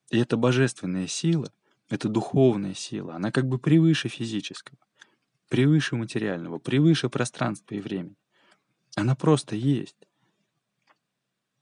И 0.09 0.17
эта 0.17 0.37
божественная 0.37 1.07
сила, 1.07 1.51
это 1.89 2.07
духовная 2.07 2.73
сила, 2.73 3.15
она 3.15 3.31
как 3.31 3.47
бы 3.47 3.57
превыше 3.57 4.09
физического, 4.09 4.77
превыше 5.49 5.95
материального, 5.95 6.59
превыше 6.59 7.09
пространства 7.09 7.75
и 7.75 7.79
времени. 7.79 8.15
Она 8.95 9.15
просто 9.15 9.55
есть. 9.55 9.97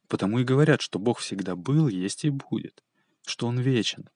Потому 0.07 0.39
и 0.39 0.43
говорят, 0.43 0.81
что 0.81 0.99
Бог 0.99 1.19
всегда 1.19 1.55
был, 1.55 1.87
есть 1.87 2.23
и 2.23 2.29
будет, 2.29 2.83
что 3.25 3.47
Он 3.47 3.59
вечен. 3.59 4.09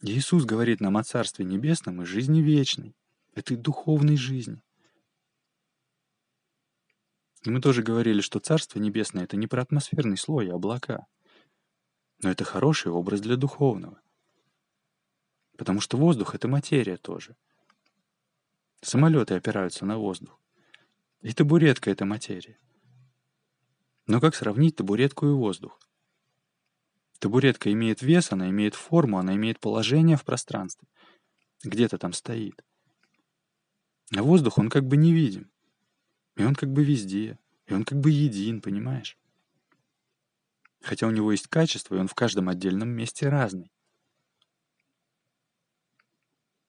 Иисус 0.00 0.44
говорит 0.44 0.80
нам 0.80 0.96
о 0.96 1.04
Царстве 1.04 1.44
Небесном 1.44 2.02
и 2.02 2.04
жизни 2.04 2.40
вечной, 2.40 2.96
этой 3.34 3.56
духовной 3.56 4.16
жизни. 4.16 4.60
И 7.42 7.50
мы 7.50 7.60
тоже 7.60 7.82
говорили, 7.82 8.20
что 8.20 8.38
Царство 8.38 8.78
Небесное— 8.78 9.24
это 9.24 9.36
не 9.36 9.46
про 9.46 9.62
атмосферный 9.62 10.16
слой, 10.16 10.50
а 10.50 10.54
облака. 10.54 11.06
Но 12.22 12.30
это 12.30 12.44
хороший 12.44 12.92
образ 12.92 13.20
для 13.20 13.36
духовного. 13.36 14.00
Потому 15.58 15.80
что 15.80 15.96
воздух— 15.96 16.34
это 16.36 16.46
материя 16.46 16.96
тоже. 16.96 17.36
Самолеты 18.80 19.34
опираются 19.34 19.84
на 19.84 19.98
воздух. 19.98 20.40
И 21.20 21.32
табуретка— 21.32 21.90
это 21.92 22.04
материя. 22.04 22.58
Но 24.06 24.20
как 24.20 24.34
сравнить 24.34 24.76
табуретку 24.76 25.26
и 25.26 25.32
воздух? 25.32 25.78
Табуретка 27.20 27.72
имеет 27.72 28.02
вес, 28.02 28.32
она 28.32 28.50
имеет 28.50 28.74
форму, 28.74 29.18
она 29.18 29.36
имеет 29.36 29.60
положение 29.60 30.16
в 30.16 30.24
пространстве. 30.24 30.88
Где-то 31.62 31.98
там 31.98 32.12
стоит. 32.12 32.64
А 34.16 34.22
воздух, 34.22 34.58
он 34.58 34.68
как 34.68 34.86
бы 34.86 34.96
невидим. 34.96 35.51
И 36.36 36.44
он 36.44 36.54
как 36.54 36.72
бы 36.72 36.84
везде. 36.84 37.38
И 37.66 37.74
он 37.74 37.84
как 37.84 38.00
бы 38.00 38.10
един, 38.10 38.60
понимаешь? 38.60 39.18
Хотя 40.80 41.06
у 41.06 41.10
него 41.10 41.30
есть 41.32 41.48
качество, 41.48 41.94
и 41.94 41.98
он 41.98 42.08
в 42.08 42.14
каждом 42.14 42.48
отдельном 42.48 42.88
месте 42.88 43.28
разный. 43.28 43.70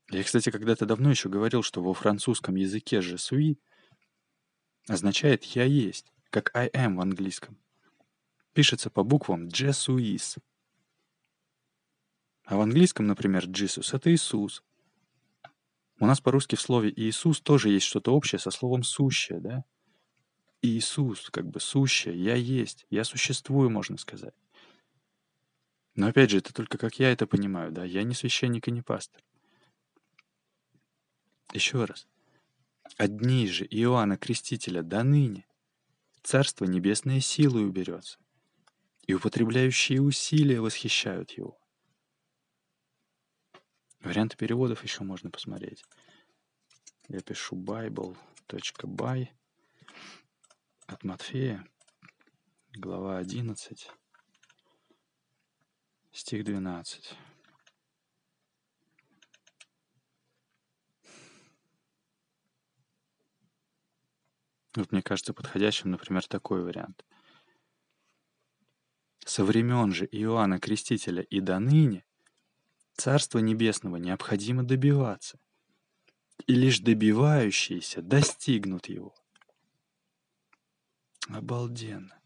Я, 0.09 0.23
кстати, 0.23 0.51
когда-то 0.51 0.85
давно 0.85 1.09
еще 1.09 1.29
говорил, 1.29 1.63
что 1.63 1.81
во 1.81 1.93
французском 1.93 2.55
языке 2.55 2.97
«je 2.99 3.15
suis» 3.15 3.57
означает 4.87 5.43
«я 5.43 5.63
есть», 5.63 6.11
как 6.29 6.55
«I 6.55 6.69
am» 6.69 6.97
в 6.97 7.01
английском. 7.01 7.57
Пишется 8.53 8.91
по 8.91 9.03
буквам 9.03 9.47
«je 9.47 9.69
suis». 9.69 10.37
А 12.43 12.57
в 12.57 12.61
английском, 12.61 13.07
например, 13.07 13.45
«Jesus»— 13.45 13.89
это 13.95 14.13
«Иисус». 14.13 14.63
У 15.99 16.05
нас 16.05 16.21
по-русски 16.21 16.55
в 16.55 16.61
слове 16.61 16.91
«Иисус» 16.95 17.39
тоже 17.41 17.69
есть 17.69 17.85
что-то 17.85 18.13
общее 18.13 18.39
со 18.39 18.51
словом 18.51 18.83
«сущее», 18.83 19.39
да? 19.39 19.63
Иисус, 20.61 21.29
как 21.29 21.47
бы 21.49 21.59
сущее, 21.59 22.15
я 22.21 22.35
есть, 22.35 22.85
я 22.89 23.03
существую, 23.03 23.69
можно 23.69 23.97
сказать. 23.97 24.33
Но 25.95 26.07
опять 26.07 26.29
же, 26.29 26.37
это 26.37 26.53
только 26.53 26.77
как 26.77 26.99
я 26.99 27.11
это 27.11 27.27
понимаю, 27.27 27.71
да, 27.71 27.83
я 27.83 28.03
не 28.03 28.13
священник 28.13 28.67
и 28.67 28.71
не 28.71 28.81
пастор. 28.81 29.21
Еще 31.53 31.83
раз. 31.85 32.07
Одни 32.97 33.47
же 33.47 33.65
Иоанна 33.65 34.17
Крестителя 34.17 34.81
до 34.81 35.03
ныне 35.03 35.45
Царство 36.23 36.65
Небесное 36.65 37.19
силой 37.19 37.67
уберется, 37.67 38.17
и 39.05 39.13
употребляющие 39.13 40.01
усилия 40.01 40.61
восхищают 40.61 41.31
его. 41.31 41.59
Варианты 44.03 44.35
переводов 44.35 44.83
еще 44.83 45.05
можно 45.05 45.31
посмотреть. 45.31 45.85
Я 47.07 47.21
пишу 47.21 47.55
bible.by 47.55 49.27
от 50.87 51.03
Матфея, 51.05 51.65
глава 52.73 53.17
11, 53.17 53.89
стих 56.11 56.43
12. 56.43 57.15
Вот 64.75 64.91
мне 64.91 65.01
кажется 65.01 65.33
подходящим, 65.33 65.91
например, 65.91 66.27
такой 66.27 66.61
вариант. 66.61 67.05
Со 69.19 69.45
времен 69.45 69.93
же 69.93 70.05
Иоанна 70.11 70.59
Крестителя 70.59 71.23
и 71.23 71.39
до 71.39 71.59
ныне 71.59 72.05
Царства 72.95 73.39
Небесного 73.39 73.97
необходимо 73.97 74.63
добиваться, 74.63 75.39
и 76.45 76.53
лишь 76.53 76.79
добивающиеся 76.79 78.01
достигнут 78.01 78.87
его. 78.87 79.15
Обалденно. 81.29 82.19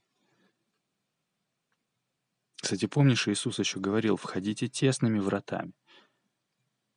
Кстати, 2.56 2.86
помнишь, 2.86 3.28
Иисус 3.28 3.60
еще 3.60 3.80
говорил, 3.80 4.18
входите 4.18 4.68
тесными 4.68 5.20
вратами, 5.20 5.74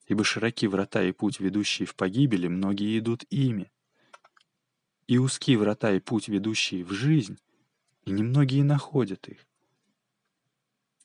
ибо 0.07 0.25
широки 0.25 0.67
врата 0.67 1.03
и 1.03 1.13
путь, 1.13 1.39
ведущий 1.39 1.85
в 1.85 1.95
погибели, 1.95 2.49
многие 2.49 2.99
идут 2.99 3.25
ими. 3.31 3.71
И 5.07 5.19
узкие 5.19 5.59
врата 5.59 5.93
и 5.93 6.01
путь, 6.01 6.29
ведущие 6.29 6.85
в 6.85 6.93
жизнь, 6.93 7.39
и 8.05 8.11
немногие 8.11 8.65
находят 8.65 9.29
их. 9.29 9.47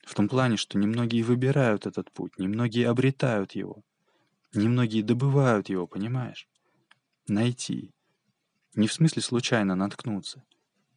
В 0.06 0.14
том 0.14 0.28
плане, 0.28 0.56
что 0.56 0.78
немногие 0.78 1.24
выбирают 1.24 1.84
этот 1.84 2.12
путь, 2.12 2.38
немногие 2.38 2.88
обретают 2.88 3.56
его, 3.56 3.82
немногие 4.54 5.02
добывают 5.02 5.68
его, 5.68 5.88
понимаешь? 5.88 6.48
Найти. 7.26 7.92
Не 8.76 8.86
в 8.86 8.92
смысле 8.92 9.20
случайно 9.20 9.74
наткнуться, 9.74 10.44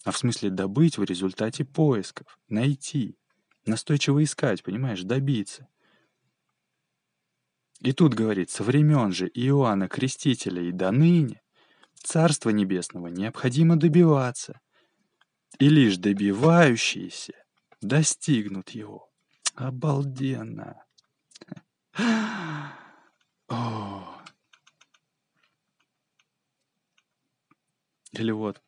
а 0.03 0.11
в 0.11 0.17
смысле 0.19 0.51
добыть 0.51 0.99
в 0.99 1.03
результате 1.03 1.65
поисков, 1.65 2.37
найти, 2.49 3.17
настойчиво 3.65 4.23
искать, 4.23 4.61
понимаешь, 4.61 5.01
добиться. 5.01 5.67
И 7.79 7.93
тут 7.93 8.13
говорит, 8.13 8.51
со 8.51 8.63
времен 8.63 9.11
же 9.11 9.27
Иоанна 9.27 9.87
Крестителя 9.87 10.61
и 10.61 10.71
до 10.71 10.91
ныне 10.91 11.41
Царства 11.95 12.51
Небесного 12.51 13.07
необходимо 13.07 13.75
добиваться, 13.75 14.61
и 15.57 15.67
лишь 15.67 15.97
добивающиеся 15.97 17.38
достигнут 17.81 18.69
его. 18.71 19.09
Обалденно. 19.55 20.83
О. 23.47 24.23
Или 28.11 28.31
вот. 28.31 28.61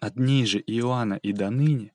От 0.00 0.14
дней 0.14 0.46
же 0.46 0.58
Иоанна 0.60 1.14
и 1.14 1.32
до 1.32 1.50
ныне 1.50 1.92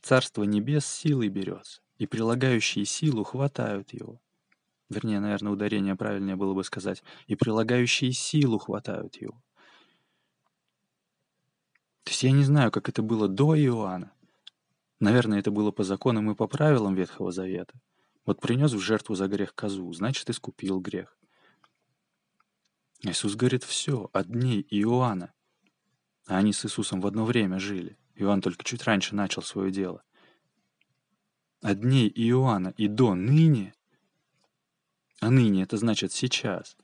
Царство 0.00 0.42
Небес 0.44 0.84
силой 0.86 1.28
берется, 1.28 1.80
и 1.96 2.06
прилагающие 2.06 2.84
силу 2.84 3.24
хватают 3.24 3.94
его. 3.94 4.20
Вернее, 4.90 5.18
наверное, 5.18 5.52
ударение 5.52 5.96
правильнее 5.96 6.36
было 6.36 6.52
бы 6.52 6.62
сказать, 6.62 7.02
и 7.26 7.36
прилагающие 7.36 8.12
силу 8.12 8.58
хватают 8.58 9.16
его. 9.16 9.42
То 12.02 12.10
есть 12.10 12.22
я 12.22 12.32
не 12.32 12.44
знаю, 12.44 12.70
как 12.70 12.90
это 12.90 13.00
было 13.02 13.28
до 13.28 13.58
Иоанна, 13.58 14.12
Наверное, 15.00 15.40
это 15.40 15.50
было 15.50 15.70
по 15.70 15.84
законам 15.84 16.30
и 16.30 16.34
по 16.34 16.46
правилам 16.46 16.94
Ветхого 16.94 17.32
Завета. 17.32 17.74
Вот 18.24 18.40
принес 18.40 18.72
в 18.72 18.78
жертву 18.78 19.14
за 19.14 19.28
грех 19.28 19.54
козу, 19.54 19.92
значит, 19.92 20.30
искупил 20.30 20.80
грех. 20.80 21.18
Иисус 23.02 23.34
говорит, 23.34 23.64
все, 23.64 24.08
от 24.12 24.28
дней 24.28 24.66
Иоанна. 24.70 25.32
А 26.26 26.38
они 26.38 26.52
с 26.52 26.64
Иисусом 26.64 27.00
в 27.00 27.06
одно 27.06 27.24
время 27.24 27.58
жили. 27.58 27.98
Иоанн 28.14 28.40
только 28.40 28.64
чуть 28.64 28.84
раньше 28.84 29.14
начал 29.14 29.42
свое 29.42 29.70
дело. 29.70 30.02
От 31.60 31.80
дней 31.80 32.08
Иоанна 32.08 32.74
и 32.76 32.88
до 32.88 33.14
ныне, 33.14 33.74
а 35.20 35.30
ныне 35.30 35.62
это 35.62 35.76
значит 35.76 36.12
сейчас. 36.12 36.76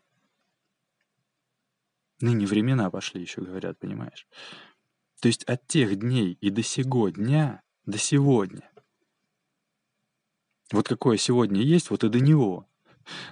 Ныне 2.20 2.46
времена 2.46 2.90
пошли 2.90 3.20
еще, 3.20 3.40
говорят, 3.40 3.78
понимаешь? 3.78 4.26
То 5.20 5.28
есть 5.28 5.44
от 5.44 5.66
тех 5.66 5.96
дней 5.98 6.32
и 6.40 6.50
до 6.50 6.62
сего 6.62 7.08
дня, 7.08 7.62
до 7.86 7.98
сегодня. 7.98 8.70
Вот 10.72 10.86
какое 10.88 11.16
сегодня 11.16 11.62
есть, 11.62 11.90
вот 11.90 12.04
и 12.04 12.08
до 12.08 12.20
него, 12.20 12.68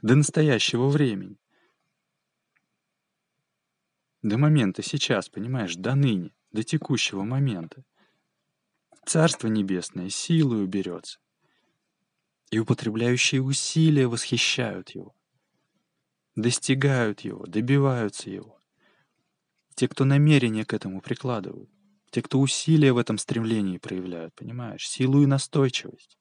до 0.02 0.16
настоящего 0.16 0.88
времени. 0.88 1.38
До 4.22 4.36
момента 4.36 4.82
сейчас, 4.82 5.28
понимаешь, 5.28 5.76
до 5.76 5.94
ныне, 5.94 6.34
до 6.50 6.64
текущего 6.64 7.22
момента. 7.22 7.84
Царство 9.06 9.46
Небесное 9.46 10.10
силой 10.10 10.64
уберется, 10.64 11.20
и 12.50 12.58
употребляющие 12.58 13.40
усилия 13.40 14.06
восхищают 14.06 14.90
его, 14.90 15.14
достигают 16.34 17.20
его, 17.20 17.46
добиваются 17.46 18.28
его. 18.28 18.60
Те, 19.76 19.88
кто 19.88 20.04
намерение 20.04 20.64
к 20.64 20.74
этому 20.74 21.00
прикладывают, 21.00 21.70
те, 22.10 22.22
кто 22.22 22.40
усилия 22.40 22.92
в 22.92 22.98
этом 22.98 23.18
стремлении 23.18 23.78
проявляют, 23.78 24.34
понимаешь, 24.34 24.88
силу 24.88 25.22
и 25.22 25.26
настойчивость. 25.26 26.18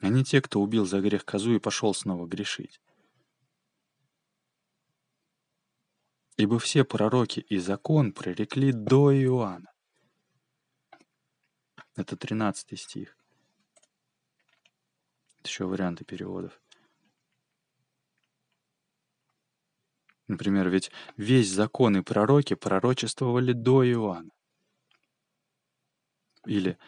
А 0.00 0.08
не 0.08 0.24
те, 0.24 0.40
кто 0.40 0.60
убил 0.60 0.86
за 0.86 1.00
грех 1.00 1.24
козу 1.24 1.54
и 1.54 1.58
пошел 1.58 1.94
снова 1.94 2.26
грешить. 2.26 2.80
Ибо 6.36 6.58
все 6.58 6.84
пророки 6.84 7.40
и 7.40 7.58
закон 7.58 8.12
прорекли 8.12 8.72
до 8.72 9.12
Иоанна. 9.12 9.72
Это 11.96 12.16
13 12.16 12.78
стих. 12.78 13.16
Еще 15.42 15.64
варианты 15.64 16.04
переводов. 16.04 16.60
Например, 20.28 20.68
ведь 20.68 20.90
весь 21.16 21.50
закон 21.50 21.96
и 21.96 22.02
пророки 22.02 22.54
пророчествовали 22.54 23.52
до 23.52 23.82
Иоанна. 23.90 24.30
Или 26.46 26.78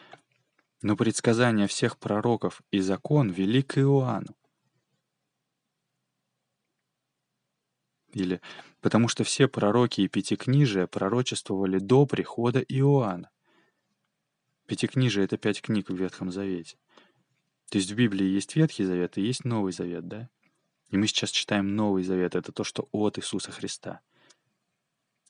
«Но 0.82 0.97
предсказания 0.97 1.66
всех 1.66 1.99
пророков 1.99 2.62
и 2.70 2.80
закон 2.80 3.30
вели 3.30 3.62
к 3.62 3.78
Иоанну». 3.78 4.37
Или 8.12 8.40
потому 8.80 9.09
что 9.09 9.25
все 9.25 9.49
пророки 9.49 10.02
и 10.02 10.09
пятикнижия 10.09 10.87
пророчествовали 10.87 11.78
до 11.78 12.06
прихода 12.06 12.61
Иоанна. 12.61 13.30
Пятикнижие— 14.66 15.25
это 15.26 15.37
пять 15.37 15.62
книг 15.62 15.90
в 15.90 15.94
Ветхом 15.94 16.30
Завете. 16.30 16.76
То 17.70 17.78
есть 17.78 17.90
в 17.90 17.94
Библии 17.94 18.26
есть 18.26 18.56
Ветхий 18.56 18.85
Завет 18.85 19.16
и 19.16 19.23
есть 19.23 19.44
Новый 19.44 19.73
Завет, 19.73 20.09
да? 20.09 20.28
И 20.90 20.97
мы 20.97 21.06
сейчас 21.06 21.30
читаем 21.30 21.76
Новый 21.76 22.02
Завет, 22.02 22.35
это 22.35 22.52
то, 22.52 22.64
что 22.64 22.88
от 22.92 23.18
Иисуса 23.18 23.52
Христа. 23.52 24.00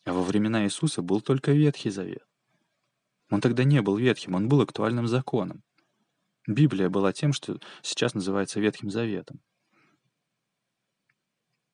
А 0.05 0.13
во 0.13 0.23
времена 0.23 0.65
Иисуса 0.65 1.03
был 1.03 1.21
только 1.21 1.53
Ветхий 1.53 1.91
Завет. 1.91 2.27
Он 3.31 3.41
тогда 3.41 3.65
не 3.65 3.81
был 3.83 3.97
ветхим, 3.97 4.35
он 4.35 4.49
был 4.49 4.61
актуальным 4.63 5.07
законом. 5.07 5.63
Библия 6.47 6.89
была 6.89 7.13
тем, 7.13 7.33
что 7.33 7.61
сейчас 7.83 8.15
называется 8.15 8.59
Ветхим 8.59 8.91
Заветом. 8.91 9.41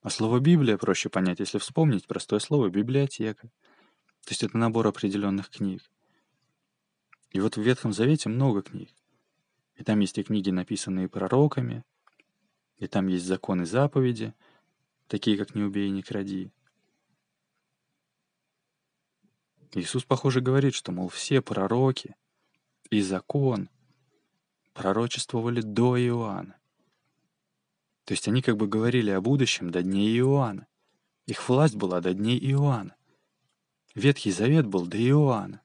А 0.02 0.10
слово 0.10 0.38
«Библия» 0.38 0.76
проще 0.76 1.08
понять, 1.08 1.40
если 1.40 1.58
вспомнить 1.58 2.06
простое 2.06 2.40
слово 2.40 2.68
«библиотека». 2.68 3.48
То 4.24 4.30
есть 4.30 4.42
это 4.42 4.58
набор 4.58 4.86
определенных 4.86 5.50
книг. 5.50 5.82
И 7.30 7.40
вот 7.40 7.56
в 7.56 7.62
Ветхом 7.62 7.92
Завете 7.92 8.28
много 8.28 8.62
книг. 8.62 8.90
И 9.76 9.84
там 9.84 10.00
есть 10.00 10.18
и 10.18 10.22
книги, 10.22 10.50
написанные 10.50 11.08
пророками, 11.08 11.84
и 12.78 12.86
там 12.86 13.06
есть 13.06 13.24
законы 13.24 13.66
заповеди, 13.66 14.34
такие 15.08 15.36
как 15.36 15.54
«не 15.54 15.62
убей 15.62 15.88
и 15.88 15.92
не 15.92 16.02
кради». 16.02 16.50
Иисус, 19.72 20.04
похоже, 20.04 20.40
говорит, 20.40 20.74
что, 20.74 20.92
мол, 20.92 21.08
все 21.08 21.42
пророки 21.42 22.16
и 22.90 23.02
закон 23.02 23.68
пророчествовали 24.72 25.60
до 25.60 25.98
Иоанна. 25.98 26.56
То 28.04 28.12
есть 28.12 28.28
они 28.28 28.40
как 28.40 28.56
бы 28.56 28.68
говорили 28.68 29.10
о 29.10 29.20
будущем 29.20 29.70
до 29.70 29.82
дней 29.82 30.16
Иоанна. 30.18 30.66
Их 31.26 31.48
власть 31.48 31.74
была 31.74 32.00
до 32.00 32.14
дней 32.14 32.38
Иоанна. 32.52 32.94
Ветхий 33.94 34.30
Завет 34.30 34.66
был 34.66 34.86
до 34.86 34.96
Иоанна. 34.96 35.60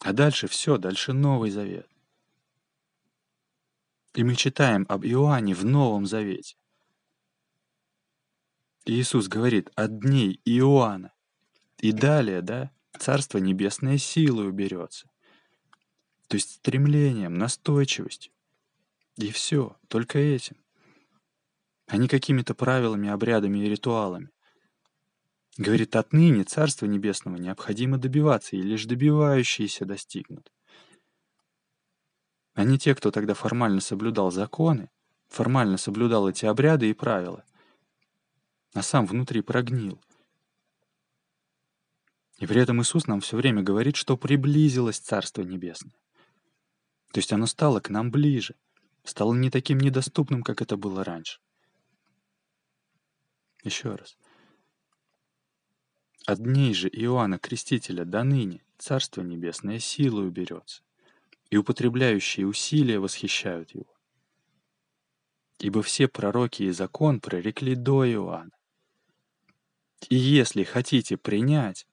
А 0.00 0.12
дальше 0.12 0.48
все, 0.48 0.78
дальше 0.78 1.12
Новый 1.12 1.50
Завет. 1.50 1.87
И 4.18 4.24
мы 4.24 4.34
читаем 4.34 4.84
об 4.88 5.06
Иоанне 5.06 5.54
в 5.54 5.64
Новом 5.64 6.04
Завете. 6.04 6.56
Иисус 8.84 9.28
говорит 9.28 9.70
от 9.76 10.00
дней 10.00 10.40
Иоанна. 10.44 11.12
И 11.78 11.92
далее, 11.92 12.42
да, 12.42 12.72
Царство 12.98 13.38
Небесное 13.38 13.96
силой 13.96 14.48
уберется. 14.48 15.08
То 16.26 16.34
есть 16.34 16.54
стремлением, 16.54 17.38
настойчивостью. 17.38 18.32
И 19.18 19.30
все, 19.30 19.76
только 19.86 20.18
этим. 20.18 20.56
А 21.86 21.96
не 21.96 22.08
какими-то 22.08 22.56
правилами, 22.56 23.10
обрядами 23.10 23.60
и 23.60 23.68
ритуалами. 23.68 24.30
Говорит, 25.58 25.94
отныне 25.94 26.42
Царство 26.42 26.86
Небесного 26.86 27.36
необходимо 27.36 27.98
добиваться, 27.98 28.56
и 28.56 28.62
лишь 28.62 28.84
добивающиеся 28.84 29.84
достигнут 29.84 30.50
а 32.58 32.64
не 32.64 32.76
те, 32.76 32.92
кто 32.96 33.12
тогда 33.12 33.34
формально 33.34 33.80
соблюдал 33.80 34.32
законы, 34.32 34.90
формально 35.28 35.76
соблюдал 35.76 36.28
эти 36.28 36.44
обряды 36.44 36.90
и 36.90 36.92
правила, 36.92 37.44
а 38.74 38.82
сам 38.82 39.06
внутри 39.06 39.42
прогнил. 39.42 40.02
И 42.38 42.48
при 42.48 42.60
этом 42.60 42.82
Иисус 42.82 43.06
нам 43.06 43.20
все 43.20 43.36
время 43.36 43.62
говорит, 43.62 43.94
что 43.94 44.16
приблизилось 44.16 44.98
Царство 44.98 45.42
Небесное. 45.42 45.94
То 47.12 47.18
есть 47.18 47.32
оно 47.32 47.46
стало 47.46 47.78
к 47.78 47.90
нам 47.90 48.10
ближе, 48.10 48.56
стало 49.04 49.34
не 49.34 49.50
таким 49.50 49.78
недоступным, 49.78 50.42
как 50.42 50.60
это 50.60 50.76
было 50.76 51.04
раньше. 51.04 51.38
Еще 53.62 53.94
раз. 53.94 54.18
От 56.26 56.40
дней 56.40 56.74
же 56.74 56.88
Иоанна 56.88 57.38
Крестителя 57.38 58.04
до 58.04 58.24
ныне 58.24 58.64
Царство 58.78 59.22
Небесное 59.22 59.78
силой 59.78 60.26
уберется 60.26 60.82
и 61.50 61.56
употребляющие 61.56 62.46
усилия 62.46 62.98
восхищают 62.98 63.74
его. 63.74 63.94
Ибо 65.58 65.82
все 65.82 66.08
пророки 66.08 66.64
и 66.64 66.70
закон 66.70 67.20
прорекли 67.20 67.74
до 67.74 68.08
Иоанна. 68.08 68.56
И 70.08 70.16
если 70.16 70.62
хотите 70.62 71.16
принять, 71.16 71.86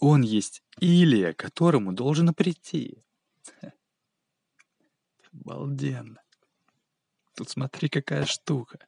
он 0.00 0.22
есть 0.22 0.62
Илия, 0.80 1.32
которому 1.32 1.92
должно 1.92 2.32
прийти. 2.32 3.02
Обалденно. 5.32 6.22
Тут 7.36 7.50
смотри, 7.50 7.88
какая 7.88 8.24
штука. 8.26 8.78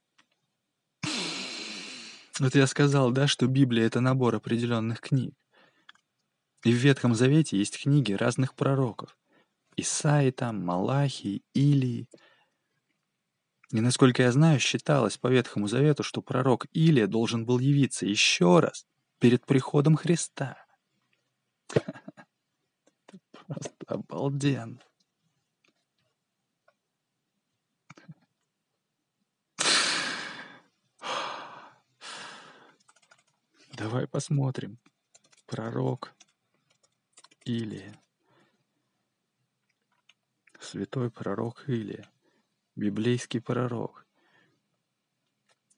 Вот 2.41 2.55
я 2.55 2.67
сказал, 2.67 3.13
да, 3.13 3.29
что 3.29 3.47
Библия— 3.47 3.87
это 3.87 4.01
набор 4.01 4.35
определенных 4.35 5.01
книг. 5.01 5.35
И 6.65 6.73
в 6.73 6.77
Ветхом 6.77 7.15
Завете 7.15 7.59
есть 7.59 7.81
книги 7.81 8.13
разных 8.13 8.55
пророков. 8.55 9.17
Исаи 9.77 10.31
там, 10.31 10.65
Малахии, 10.65 11.43
Илии. 11.55 12.09
И, 13.71 13.81
насколько 13.81 14.23
я 14.23 14.33
знаю, 14.33 14.61
считалось 14.61 15.19
по 15.19 15.29
Ветхому 15.29 15.67
Завету, 15.67 16.03
что 16.03 16.23
пророк 16.23 16.67
Илия 16.73 17.07
должен 17.07 17.45
был 17.45 17.59
явиться 17.59 18.07
еще 18.07 18.61
раз 18.61 18.87
перед 19.19 19.45
приходом 19.47 19.97
Христа. 19.97 20.57
Это 21.75 23.19
просто 23.33 23.75
обалденно. 23.87 24.81
Давай 33.73 34.07
посмотрим. 34.07 34.79
Пророк 35.47 36.15
Илия 37.45 38.04
святой 40.65 41.11
пророк 41.11 41.69
Илия, 41.69 42.11
библейский 42.77 43.41
пророк. 43.41 44.07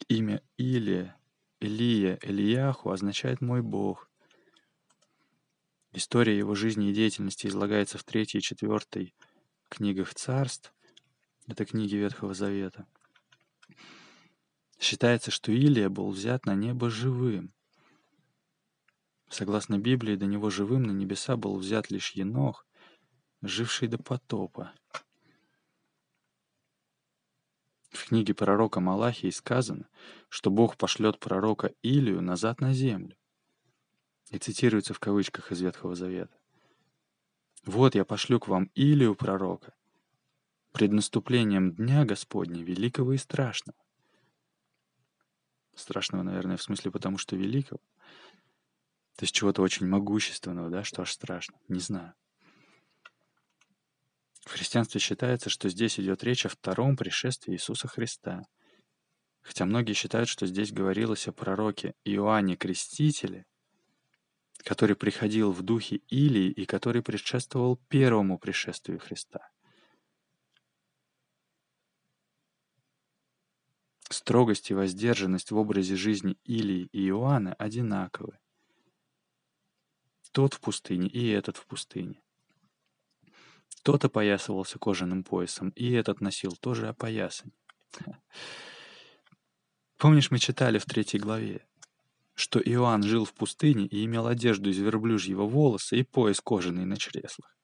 Имя 0.08 0.42
Илия, 0.56 1.16
Илия, 1.60 2.18
Ильяху 2.22 2.90
означает 2.90 3.40
«мой 3.40 3.62
Бог». 3.62 4.10
История 5.92 6.36
его 6.36 6.54
жизни 6.54 6.90
и 6.90 6.94
деятельности 6.94 7.46
излагается 7.46 7.98
в 7.98 8.04
третьей 8.04 8.38
и 8.38 8.42
четвертой 8.42 9.14
книгах 9.68 10.14
царств. 10.14 10.72
Это 11.46 11.64
книги 11.64 11.96
Ветхого 11.96 12.34
Завета. 12.34 12.86
Считается, 14.78 15.30
что 15.30 15.52
Илия 15.52 15.88
был 15.88 16.10
взят 16.10 16.44
на 16.44 16.54
небо 16.54 16.90
живым. 16.90 17.52
Согласно 19.28 19.78
Библии, 19.78 20.16
до 20.16 20.26
него 20.26 20.50
живым 20.50 20.84
на 20.84 20.92
небеса 20.92 21.36
был 21.36 21.56
взят 21.56 21.90
лишь 21.90 22.12
Енох, 22.12 22.66
живший 23.48 23.88
до 23.88 23.98
потопа. 23.98 24.72
В 27.90 28.08
книге 28.08 28.34
пророка 28.34 28.80
Малахии 28.80 29.30
сказано, 29.30 29.88
что 30.28 30.50
Бог 30.50 30.76
пошлет 30.76 31.18
пророка 31.18 31.72
Илию 31.82 32.20
назад 32.20 32.60
на 32.60 32.72
землю. 32.72 33.16
И 34.30 34.38
цитируется 34.38 34.92
в 34.92 35.00
кавычках 35.00 35.52
из 35.52 35.60
Ветхого 35.60 35.94
Завета. 35.94 36.36
«Вот 37.64 37.94
я 37.94 38.04
пошлю 38.04 38.38
к 38.38 38.48
вам 38.48 38.70
Илию 38.74 39.14
пророка, 39.14 39.74
пред 40.72 40.92
наступлением 40.92 41.72
Дня 41.74 42.04
Господня, 42.04 42.62
великого 42.62 43.14
и 43.14 43.16
страшного». 43.16 43.78
Страшного, 45.74 46.22
наверное, 46.22 46.56
в 46.56 46.62
смысле 46.62 46.90
потому, 46.90 47.18
что 47.18 47.36
великого. 47.36 47.80
То 49.16 49.22
есть 49.22 49.34
чего-то 49.34 49.62
очень 49.62 49.86
могущественного, 49.86 50.70
да, 50.70 50.84
что 50.84 51.02
аж 51.02 51.12
страшно. 51.12 51.58
Не 51.68 51.80
знаю. 51.80 52.14
В 54.46 54.52
христианстве 54.52 55.00
считается, 55.00 55.50
что 55.50 55.68
здесь 55.68 55.98
идет 55.98 56.22
речь 56.22 56.46
о 56.46 56.48
втором 56.48 56.96
пришествии 56.96 57.54
Иисуса 57.54 57.88
Христа. 57.88 58.46
Хотя 59.42 59.64
многие 59.64 59.92
считают, 59.92 60.28
что 60.28 60.46
здесь 60.46 60.72
говорилось 60.72 61.26
о 61.26 61.32
пророке 61.32 61.94
Иоанне 62.04 62.56
Крестителе, 62.56 63.44
который 64.58 64.94
приходил 64.94 65.50
в 65.50 65.62
духе 65.62 65.96
Илии 66.08 66.48
и 66.48 66.64
который 66.64 67.02
предшествовал 67.02 67.76
первому 67.88 68.38
пришествию 68.38 69.00
Христа. 69.00 69.50
Строгость 74.08 74.70
и 74.70 74.74
воздержанность 74.74 75.50
в 75.50 75.56
образе 75.56 75.96
жизни 75.96 76.38
Илии 76.44 76.88
и 76.92 77.08
Иоанна 77.08 77.52
одинаковы. 77.54 78.38
Тот 80.30 80.54
в 80.54 80.60
пустыне 80.60 81.08
и 81.08 81.30
этот 81.30 81.56
в 81.56 81.66
пустыне. 81.66 82.22
Тот 83.86 84.04
опоясывался 84.04 84.80
кожаным 84.80 85.22
поясом, 85.22 85.68
и 85.68 85.92
этот 85.92 86.20
носил 86.20 86.56
тоже 86.60 86.88
опоясание. 86.88 87.54
Помнишь, 89.96 90.32
мы 90.32 90.40
читали 90.40 90.78
в 90.78 90.86
третьей 90.86 91.20
главе, 91.20 91.64
что 92.34 92.58
Иоанн 92.58 93.04
жил 93.04 93.24
в 93.24 93.32
пустыне 93.32 93.86
и 93.86 94.04
имел 94.04 94.26
одежду 94.26 94.70
из 94.70 94.78
верблюжьего 94.78 95.44
волоса 95.44 95.94
и 95.94 96.02
пояс 96.02 96.40
кожаный 96.40 96.84
на 96.84 96.96
чреслах. 96.96 97.56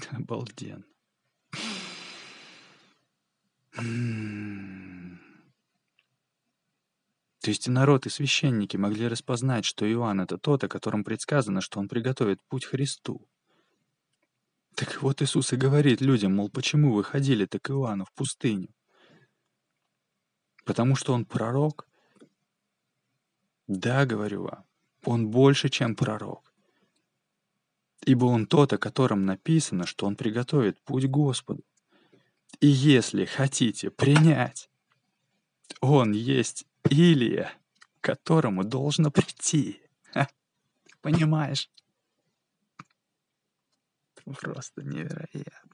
Обалденно. 0.10 0.82
То 7.40 7.50
есть 7.50 7.68
и 7.68 7.70
народ, 7.70 8.06
и 8.06 8.10
священники 8.10 8.76
могли 8.76 9.06
распознать, 9.06 9.64
что 9.64 9.88
Иоанн— 9.88 10.20
это 10.22 10.38
тот, 10.38 10.64
о 10.64 10.68
котором 10.68 11.04
предсказано, 11.04 11.60
что 11.60 11.78
он 11.78 11.86
приготовит 11.86 12.40
путь 12.48 12.64
Христу. 12.64 13.28
Так 14.78 15.02
вот 15.02 15.20
Иисус 15.22 15.52
и 15.52 15.56
говорит 15.56 16.00
людям, 16.00 16.36
мол, 16.36 16.50
почему 16.50 16.92
вы 16.92 17.02
ходили 17.02 17.46
так 17.46 17.62
к 17.62 17.70
Иоанну 17.70 18.04
в 18.04 18.12
пустыню? 18.12 18.68
Потому 20.64 20.94
что 20.94 21.14
он 21.14 21.24
пророк? 21.24 21.88
Да, 23.66 24.06
говорю 24.06 24.44
вам, 24.44 24.64
он 25.02 25.30
больше, 25.30 25.68
чем 25.68 25.96
пророк. 25.96 26.54
Ибо 28.06 28.26
он 28.26 28.46
тот, 28.46 28.72
о 28.72 28.78
котором 28.78 29.26
написано, 29.26 29.84
что 29.84 30.06
он 30.06 30.14
приготовит 30.14 30.80
путь 30.84 31.06
Господу. 31.06 31.64
И 32.60 32.68
если 32.68 33.24
хотите 33.24 33.90
принять, 33.90 34.70
он 35.80 36.12
есть 36.12 36.66
Илия, 36.88 37.50
которому 38.00 38.62
должно 38.62 39.10
прийти. 39.10 39.82
Ха, 40.12 40.28
понимаешь? 41.00 41.68
Просто 44.34 44.82
невероятно. 44.82 45.72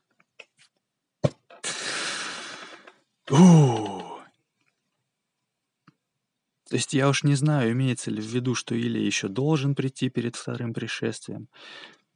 То 6.75 6.77
есть 6.77 6.93
я 6.93 7.09
уж 7.09 7.23
не 7.23 7.35
знаю, 7.35 7.73
имеется 7.73 8.11
ли 8.11 8.21
в 8.21 8.27
виду, 8.27 8.55
что 8.55 8.75
Илия 8.75 9.05
еще 9.05 9.29
должен 9.29 9.75
прийти 9.75 10.09
перед 10.09 10.37
вторым 10.37 10.75
пришествием, 10.75 11.49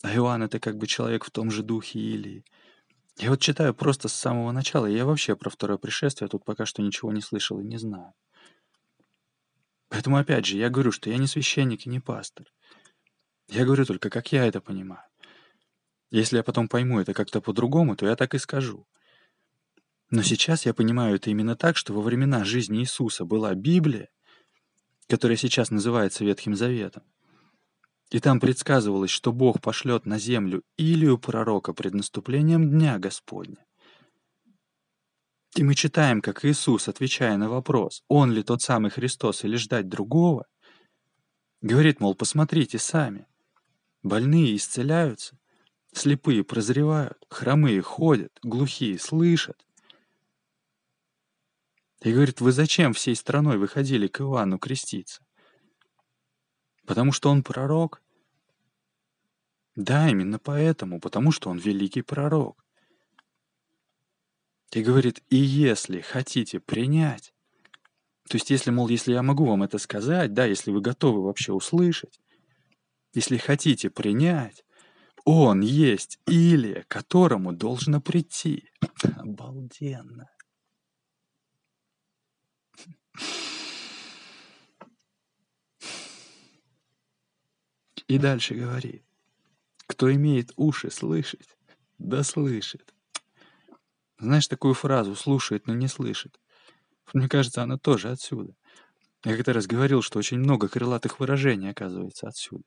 а 0.03 0.14
Иоанн— 0.14 0.42
это 0.44 0.59
как 0.59 0.77
бы 0.77 0.87
человек 0.87 1.24
в 1.24 1.31
том 1.31 1.51
же 1.51 1.62
духе 1.62 1.98
Илии. 1.98 2.44
Я 3.18 3.31
вот 3.31 3.40
читаю 3.40 3.74
просто 3.74 4.09
с 4.09 4.14
самого 4.14 4.53
начала, 4.53 4.87
и 4.87 4.94
я 4.94 5.05
вообще 5.05 5.35
про 5.35 5.51
второе 5.51 5.79
пришествие 5.79 6.29
тут 6.29 6.44
пока 6.44 6.66
что 6.66 6.83
ничего 6.83 7.12
не 7.12 7.20
слышал 7.20 7.59
и 7.61 7.64
не 7.64 7.79
знаю. 7.79 8.14
Поэтому, 9.88 10.16
опять 10.18 10.44
же, 10.46 10.57
я 10.57 10.68
говорю, 10.68 10.92
что 10.92 11.11
я 11.11 11.18
не 11.18 11.27
священник 11.27 11.87
и 11.87 11.90
не 11.90 12.01
пастор. 12.01 12.46
Я 13.48 13.64
говорю 13.64 13.87
только, 13.87 14.11
как 14.11 14.31
я 14.33 14.46
это 14.46 14.61
понимаю. 14.61 15.08
Если 16.11 16.37
я 16.37 16.42
потом 16.42 16.68
пойму 16.68 17.01
это 17.01 17.12
как-то 17.12 17.40
по-другому, 17.40 17.97
то 17.97 18.07
я 18.07 18.16
так 18.16 18.35
и 18.35 18.38
скажу. 18.38 18.87
Но 20.11 20.23
сейчас 20.23 20.64
я 20.64 20.73
понимаю 20.73 21.16
это 21.16 21.31
именно 21.31 21.55
так, 21.55 21.77
что 21.77 21.92
во 21.92 22.01
времена 22.01 22.44
жизни 22.44 22.81
Иисуса 22.81 23.25
была 23.25 23.55
Библия, 23.55 24.09
которая 25.07 25.37
сейчас 25.37 25.71
называется 25.71 26.25
Ветхим 26.25 26.55
Заветом. 26.55 27.03
И 28.11 28.21
там 28.21 28.40
предсказывалось, 28.40 29.11
что 29.11 29.33
Бог 29.33 29.61
пошлет 29.61 30.07
на 30.07 30.18
землю 30.18 30.62
Илию 30.79 31.18
пророка 31.18 31.75
пред 31.75 31.92
наступлением 31.92 32.71
Дня 32.71 32.99
Господня. 32.99 33.66
И 35.57 35.62
мы 35.62 35.75
читаем, 35.75 36.23
как 36.23 36.44
Иисус, 36.44 36.88
отвечая 36.88 37.37
на 37.37 37.51
вопрос, 37.51 38.03
он 38.09 38.33
ли 38.33 38.42
тот 38.42 38.62
самый 38.62 38.90
Христос 38.90 39.44
или 39.44 39.57
ждать 39.57 39.88
другого, 39.88 40.47
говорит, 41.61 42.01
мол, 42.01 42.14
посмотрите 42.14 42.79
сами. 42.79 43.27
Больные 44.03 44.57
исцеляются, 44.57 45.38
Слепые 45.99 46.45
прозревают, 46.45 47.27
хромые 47.29 47.83
ходят, 47.83 48.31
глухие 48.45 49.01
слышат. 49.01 49.67
И 52.03 52.13
говорит, 52.13 52.41
вы 52.41 52.53
зачем 52.53 52.93
всей 52.93 53.17
страной 53.17 53.59
выходили 53.59 54.07
к 54.07 54.21
Иоанну 54.21 54.61
креститься? 54.61 55.27
Потому 56.87 57.11
что 57.11 57.31
он 57.31 57.43
пророк? 57.43 58.01
Да, 59.75 60.09
именно 60.09 60.39
поэтому, 60.39 61.01
потому 61.01 61.33
что 61.33 61.51
он 61.51 61.59
великий 61.59 62.03
пророк. 62.03 62.65
И 64.71 64.85
говорит, 64.85 65.21
и 65.31 65.37
если 65.37 66.01
хотите 66.01 66.61
принять, 66.61 67.35
то 68.29 68.37
есть 68.37 68.51
если, 68.51 68.71
мол, 68.71 68.87
если 68.87 69.15
я 69.15 69.25
могу 69.25 69.47
вам 69.47 69.65
это 69.65 69.79
сказать, 69.79 70.33
да, 70.33 70.45
если 70.45 70.71
вы 70.71 70.81
готовы 70.81 71.25
вообще 71.25 71.53
услышать, 71.53 72.21
если 73.15 73.37
хотите 73.37 73.91
принять, 73.91 74.65
он 75.31 75.61
есть 75.61 76.19
Илия, 76.27 76.87
которому 76.88 77.53
должно 77.53 78.01
прийти. 78.01 78.71
Обалденно. 79.19 80.31
И 88.07 88.19
дальше 88.19 88.55
говорит. 88.55 89.05
Кто 89.87 90.11
имеет 90.11 90.53
уши 90.57 90.91
слышать, 90.91 91.59
да 91.99 92.23
слышит. 92.23 92.95
Знаешь 94.19 94.49
такую 94.49 94.73
фразу 94.73 95.14
«слушает, 95.14 95.67
но 95.67 95.75
не 95.75 95.88
слышит»? 95.88 96.41
Мне 97.12 97.29
кажется, 97.29 97.62
она 97.62 97.77
тоже 97.77 98.11
отсюда. 98.11 98.55
Я 99.25 99.37
как-то 99.37 99.53
раз 99.53 99.67
говорил, 99.67 100.01
что 100.01 100.19
очень 100.19 100.38
много 100.38 100.69
крылатых 100.69 101.21
выражений 101.21 101.71
оказывается 101.71 102.29
отсюда. 102.29 102.64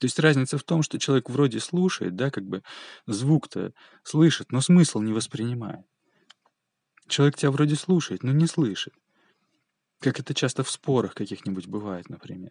То 0.00 0.06
есть 0.06 0.18
разница 0.18 0.56
в 0.56 0.64
том, 0.64 0.82
что 0.82 0.98
человек 0.98 1.28
вроде 1.28 1.60
слушает, 1.60 2.16
да, 2.16 2.30
как 2.30 2.44
бы 2.46 2.62
звук-то 3.06 3.74
слышит, 4.02 4.50
но 4.50 4.62
смысл 4.62 5.02
не 5.02 5.12
воспринимает. 5.12 5.84
Человек 7.06 7.36
тебя 7.36 7.50
вроде 7.50 7.76
слушает, 7.76 8.22
но 8.22 8.32
не 8.32 8.46
слышит. 8.46 8.94
Как 9.98 10.18
это 10.18 10.32
часто 10.32 10.64
в 10.64 10.70
спорах 10.70 11.12
каких-нибудь 11.12 11.66
бывает, 11.66 12.08
например. 12.08 12.50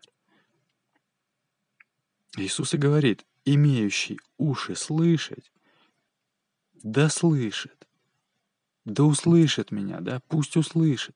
Иисус 2.38 2.76
и 2.76 2.78
говорит, 2.78 3.26
имеющий 3.46 4.20
уши 4.38 4.76
слышать, 4.76 5.52
да 6.84 7.10
слышит, 7.10 7.88
да 8.86 9.04
услышит 9.06 9.72
меня, 9.72 10.02
да, 10.02 10.22
пусть 10.28 10.56
услышит. 10.56 11.16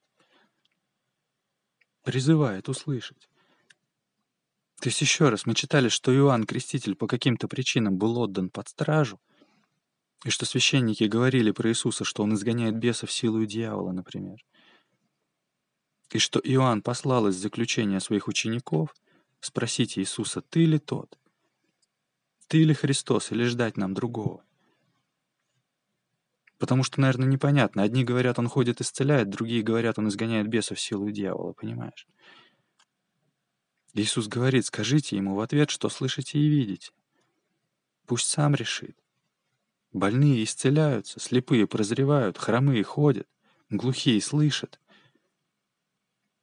Призывает 2.01 2.69
услышать. 2.69 3.29
То 4.83 4.89
есть 4.89 4.99
еще 4.99 5.29
раз, 5.29 5.45
мы 5.45 5.55
читали, 5.55 5.87
что 5.87 6.13
Иоанн 6.13 6.43
Креститель 6.43 6.95
по 6.95 7.07
каким-то 7.07 7.47
причинам 7.47 7.97
был 7.97 8.17
отдан 8.17 8.49
под 8.49 8.67
стражу, 8.67 9.17
и 10.25 10.29
что 10.29 10.45
священники 10.45 11.05
говорили 11.05 11.51
про 11.51 11.69
Иисуса, 11.69 12.03
что 12.03 12.21
он 12.21 12.33
изгоняет 12.33 12.75
бесов 12.75 13.09
силу 13.09 13.45
дьявола, 13.45 13.93
например. 13.93 14.43
И 16.11 16.17
что 16.17 16.41
Иоанн 16.43 16.81
послал 16.81 17.29
из 17.29 17.35
заключения 17.35 18.01
своих 18.01 18.27
учеников 18.27 18.93
спросить 19.39 19.97
Иисуса, 19.97 20.41
ты 20.41 20.65
ли 20.65 20.79
тот? 20.79 21.17
Ты 22.47 22.63
или 22.63 22.73
Христос, 22.73 23.31
или 23.31 23.45
ждать 23.45 23.77
нам 23.77 23.93
другого. 23.93 24.43
Потому 26.57 26.83
что, 26.83 26.99
наверное, 26.99 27.29
непонятно. 27.29 27.83
Одни 27.83 28.03
говорят, 28.03 28.37
он 28.37 28.49
ходит 28.49 28.81
исцеляет, 28.81 29.29
другие 29.29 29.63
говорят, 29.63 29.97
он 29.97 30.09
изгоняет 30.09 30.49
бесов 30.49 30.77
силу 30.77 31.09
дьявола, 31.09 31.53
понимаешь? 31.53 32.05
Иисус 33.93 34.27
говорит, 34.27 34.65
скажите 34.65 35.15
ему 35.15 35.35
в 35.35 35.39
ответ, 35.39 35.69
что 35.69 35.87
слышите 35.89 36.39
и 36.39 36.47
видите. 36.47 36.91
Пусть 38.05 38.27
сам 38.27 38.55
решит. 38.55 38.97
Больные 39.91 40.43
исцеляются, 40.43 41.19
слепые 41.19 41.67
прозревают, 41.67 42.39
хромые 42.39 42.83
ходят, 42.83 43.27
глухие 43.69 44.19
слышат. 44.21 44.79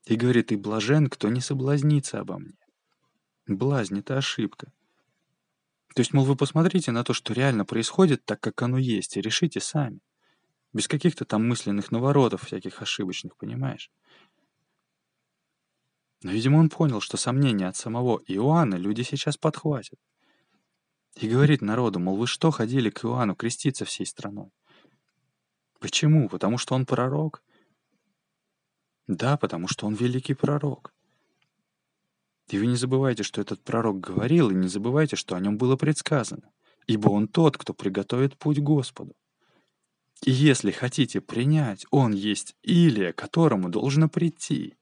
И 0.07 0.15
говорит, 0.15 0.53
и 0.53 0.57
блажен, 0.57 1.09
кто 1.09 1.29
не 1.29 1.41
соблазнится 1.41 2.21
обо 2.21 2.39
мне. 2.39 2.57
Блазнь— 3.49 3.99
это 4.01 4.17
ошибка. 4.17 4.73
То 5.95 6.01
есть, 6.01 6.13
мол, 6.13 6.25
вы 6.25 6.37
посмотрите 6.37 6.93
на 6.93 7.03
то, 7.03 7.13
что 7.13 7.33
реально 7.33 7.65
происходит, 7.65 8.25
так 8.25 8.41
как 8.41 8.63
оно 8.63 8.79
есть, 8.79 9.17
и 9.17 9.21
решите 9.21 9.61
сами. 9.61 9.99
Без 10.73 10.87
каких-то 10.87 11.25
там 11.25 11.49
мысленных 11.49 11.91
наворотов 11.91 12.45
всяких 12.45 12.81
ошибочных, 12.81 13.37
понимаешь? 13.37 13.91
Но, 16.23 16.33
видимо, 16.33 16.59
он 16.59 16.69
понял, 16.69 17.01
что 17.01 17.17
сомнения 17.17 17.67
от 17.69 17.77
самого 17.77 18.23
Иоанна 18.27 18.75
люди 18.75 19.03
сейчас 19.03 19.37
подхватят. 19.37 19.99
И 21.17 21.29
говорит 21.29 21.63
народу, 21.63 21.99
мол, 21.99 22.17
вы 22.17 22.27
что 22.27 22.51
ходили 22.51 22.91
к 22.91 23.05
Иоанну 23.05 23.35
креститься 23.35 23.85
всей 23.85 24.07
страной? 24.07 24.51
Почему? 25.79 26.29
Потому 26.29 26.59
что 26.59 26.75
он 26.75 26.85
пророк? 26.85 27.43
Да, 29.07 29.37
потому 29.37 29.67
что 29.67 29.87
он 29.87 29.95
великий 29.95 30.35
пророк. 30.35 30.93
И 32.49 32.59
вы 32.59 32.67
не 32.67 32.77
забывайте, 32.77 33.23
что 33.23 33.41
этот 33.41 33.63
пророк 33.63 34.01
говорил, 34.01 34.51
и 34.51 34.55
не 34.55 34.69
забывайте, 34.69 35.17
что 35.17 35.37
о 35.37 35.41
нем 35.41 35.57
было 35.57 35.77
предсказано. 35.77 36.51
Ибо 36.87 37.09
он 37.09 37.29
тот, 37.29 37.57
кто 37.57 37.73
приготовит 37.73 38.37
путь 38.37 38.59
Господу. 38.59 39.15
И 40.25 40.31
если 40.31 40.71
хотите 40.71 41.21
принять, 41.21 41.87
он 41.91 42.13
есть 42.13 42.57
Илия, 42.63 43.13
которому 43.13 43.71
должно 43.71 44.09
прийти. 44.09 44.77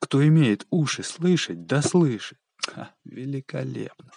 Кто 0.00 0.26
имеет 0.26 0.66
уши 0.70 1.02
слышать, 1.02 1.66
да 1.66 1.82
слышит. 1.82 2.38
Ха, 2.56 2.94
великолепно. 3.04 4.10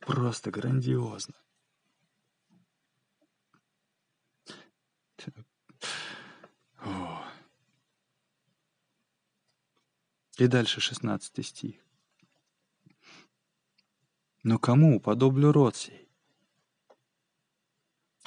Просто 0.00 0.50
грандиозно. 0.50 1.34
О. 6.80 7.24
И 10.38 10.46
дальше 10.46 10.80
16 10.80 11.44
стих. 11.44 11.84
Но 14.44 14.58
кому 14.58 14.96
уподоблю 14.96 15.50
род 15.50 15.76
сей? 15.76 16.08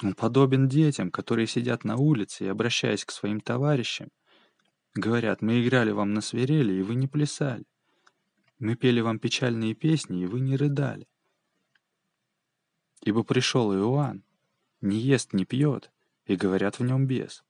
Он 0.02 0.14
подобен 0.14 0.68
детям, 0.68 1.10
которые 1.10 1.46
сидят 1.46 1.84
на 1.84 1.96
улице 1.96 2.44
и, 2.44 2.48
обращаясь 2.48 3.04
к 3.04 3.12
своим 3.12 3.40
товарищам, 3.40 4.10
говорят, 4.94 5.42
мы 5.42 5.62
играли 5.62 5.90
вам 5.90 6.12
на 6.12 6.20
свирели, 6.20 6.72
и 6.72 6.82
вы 6.82 6.94
не 6.94 7.08
плясали. 7.08 7.64
Мы 8.58 8.76
пели 8.76 9.00
вам 9.00 9.18
печальные 9.18 9.74
песни, 9.74 10.22
и 10.22 10.26
вы 10.26 10.40
не 10.40 10.56
рыдали. 10.56 11.08
Ибо 13.02 13.24
пришел 13.24 13.74
Иоанн, 13.74 14.22
не 14.80 14.98
ест, 14.98 15.32
не 15.32 15.44
пьет, 15.44 15.90
и 16.26 16.36
говорят 16.36 16.78
в 16.78 16.84
нем 16.84 17.06
бес. 17.06 17.42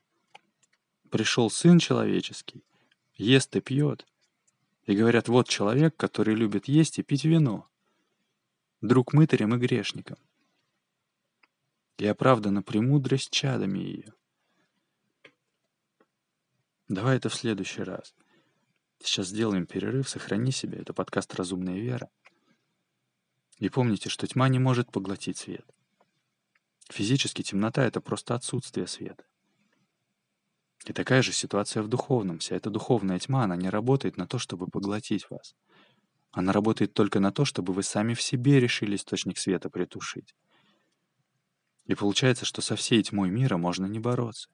Пришел 1.10 1.50
Сын 1.50 1.78
Человеческий, 1.78 2.64
ест 3.14 3.54
и 3.56 3.60
пьет, 3.60 4.06
и 4.86 4.96
говорят, 4.96 5.28
вот 5.28 5.48
человек, 5.48 5.96
который 5.96 6.34
любит 6.34 6.68
есть 6.68 6.98
и 6.98 7.02
пить 7.02 7.24
вино, 7.24 7.68
друг 8.80 9.12
мытарям 9.12 9.54
и 9.54 9.58
грешникам. 9.58 10.18
И 11.98 12.06
оправдана 12.06 12.62
премудрость 12.62 13.30
чадами 13.30 13.78
ее. 13.78 14.14
Давай 16.92 17.16
это 17.16 17.30
в 17.30 17.34
следующий 17.34 17.82
раз. 17.84 18.14
Сейчас 19.02 19.28
сделаем 19.28 19.64
перерыв, 19.64 20.10
сохрани 20.10 20.52
себя. 20.52 20.78
Это 20.78 20.92
подкаст 20.92 21.34
«Разумная 21.34 21.78
вера». 21.78 22.10
И 23.56 23.70
помните, 23.70 24.10
что 24.10 24.26
тьма 24.26 24.50
не 24.50 24.58
может 24.58 24.92
поглотить 24.92 25.38
свет. 25.38 25.64
Физически 26.90 27.40
темнота— 27.40 27.82
это 27.86 28.02
просто 28.02 28.34
отсутствие 28.34 28.86
света. 28.86 29.24
И 30.84 30.92
такая 30.92 31.22
же 31.22 31.32
ситуация 31.32 31.82
в 31.82 31.88
духовном. 31.88 32.40
Вся 32.40 32.56
эта 32.56 32.68
духовная 32.68 33.18
тьма, 33.18 33.44
она 33.44 33.56
не 33.56 33.70
работает 33.70 34.18
на 34.18 34.26
то, 34.26 34.38
чтобы 34.38 34.66
поглотить 34.66 35.30
вас. 35.30 35.54
Она 36.30 36.52
работает 36.52 36.92
только 36.92 37.20
на 37.20 37.32
то, 37.32 37.46
чтобы 37.46 37.72
вы 37.72 37.84
сами 37.84 38.12
в 38.12 38.20
себе 38.20 38.60
решили 38.60 38.96
источник 38.96 39.38
света 39.38 39.70
притушить. 39.70 40.34
И 41.86 41.94
получается, 41.94 42.44
что 42.44 42.60
со 42.60 42.76
всей 42.76 43.02
тьмой 43.02 43.30
мира 43.30 43.56
можно 43.56 43.86
не 43.86 43.98
бороться. 43.98 44.50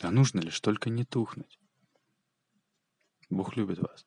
А 0.00 0.10
нужно 0.10 0.40
лишь 0.40 0.60
только 0.60 0.90
не 0.90 1.04
тухнуть. 1.04 1.58
Бог 3.30 3.56
любит 3.56 3.78
вас. 3.78 4.06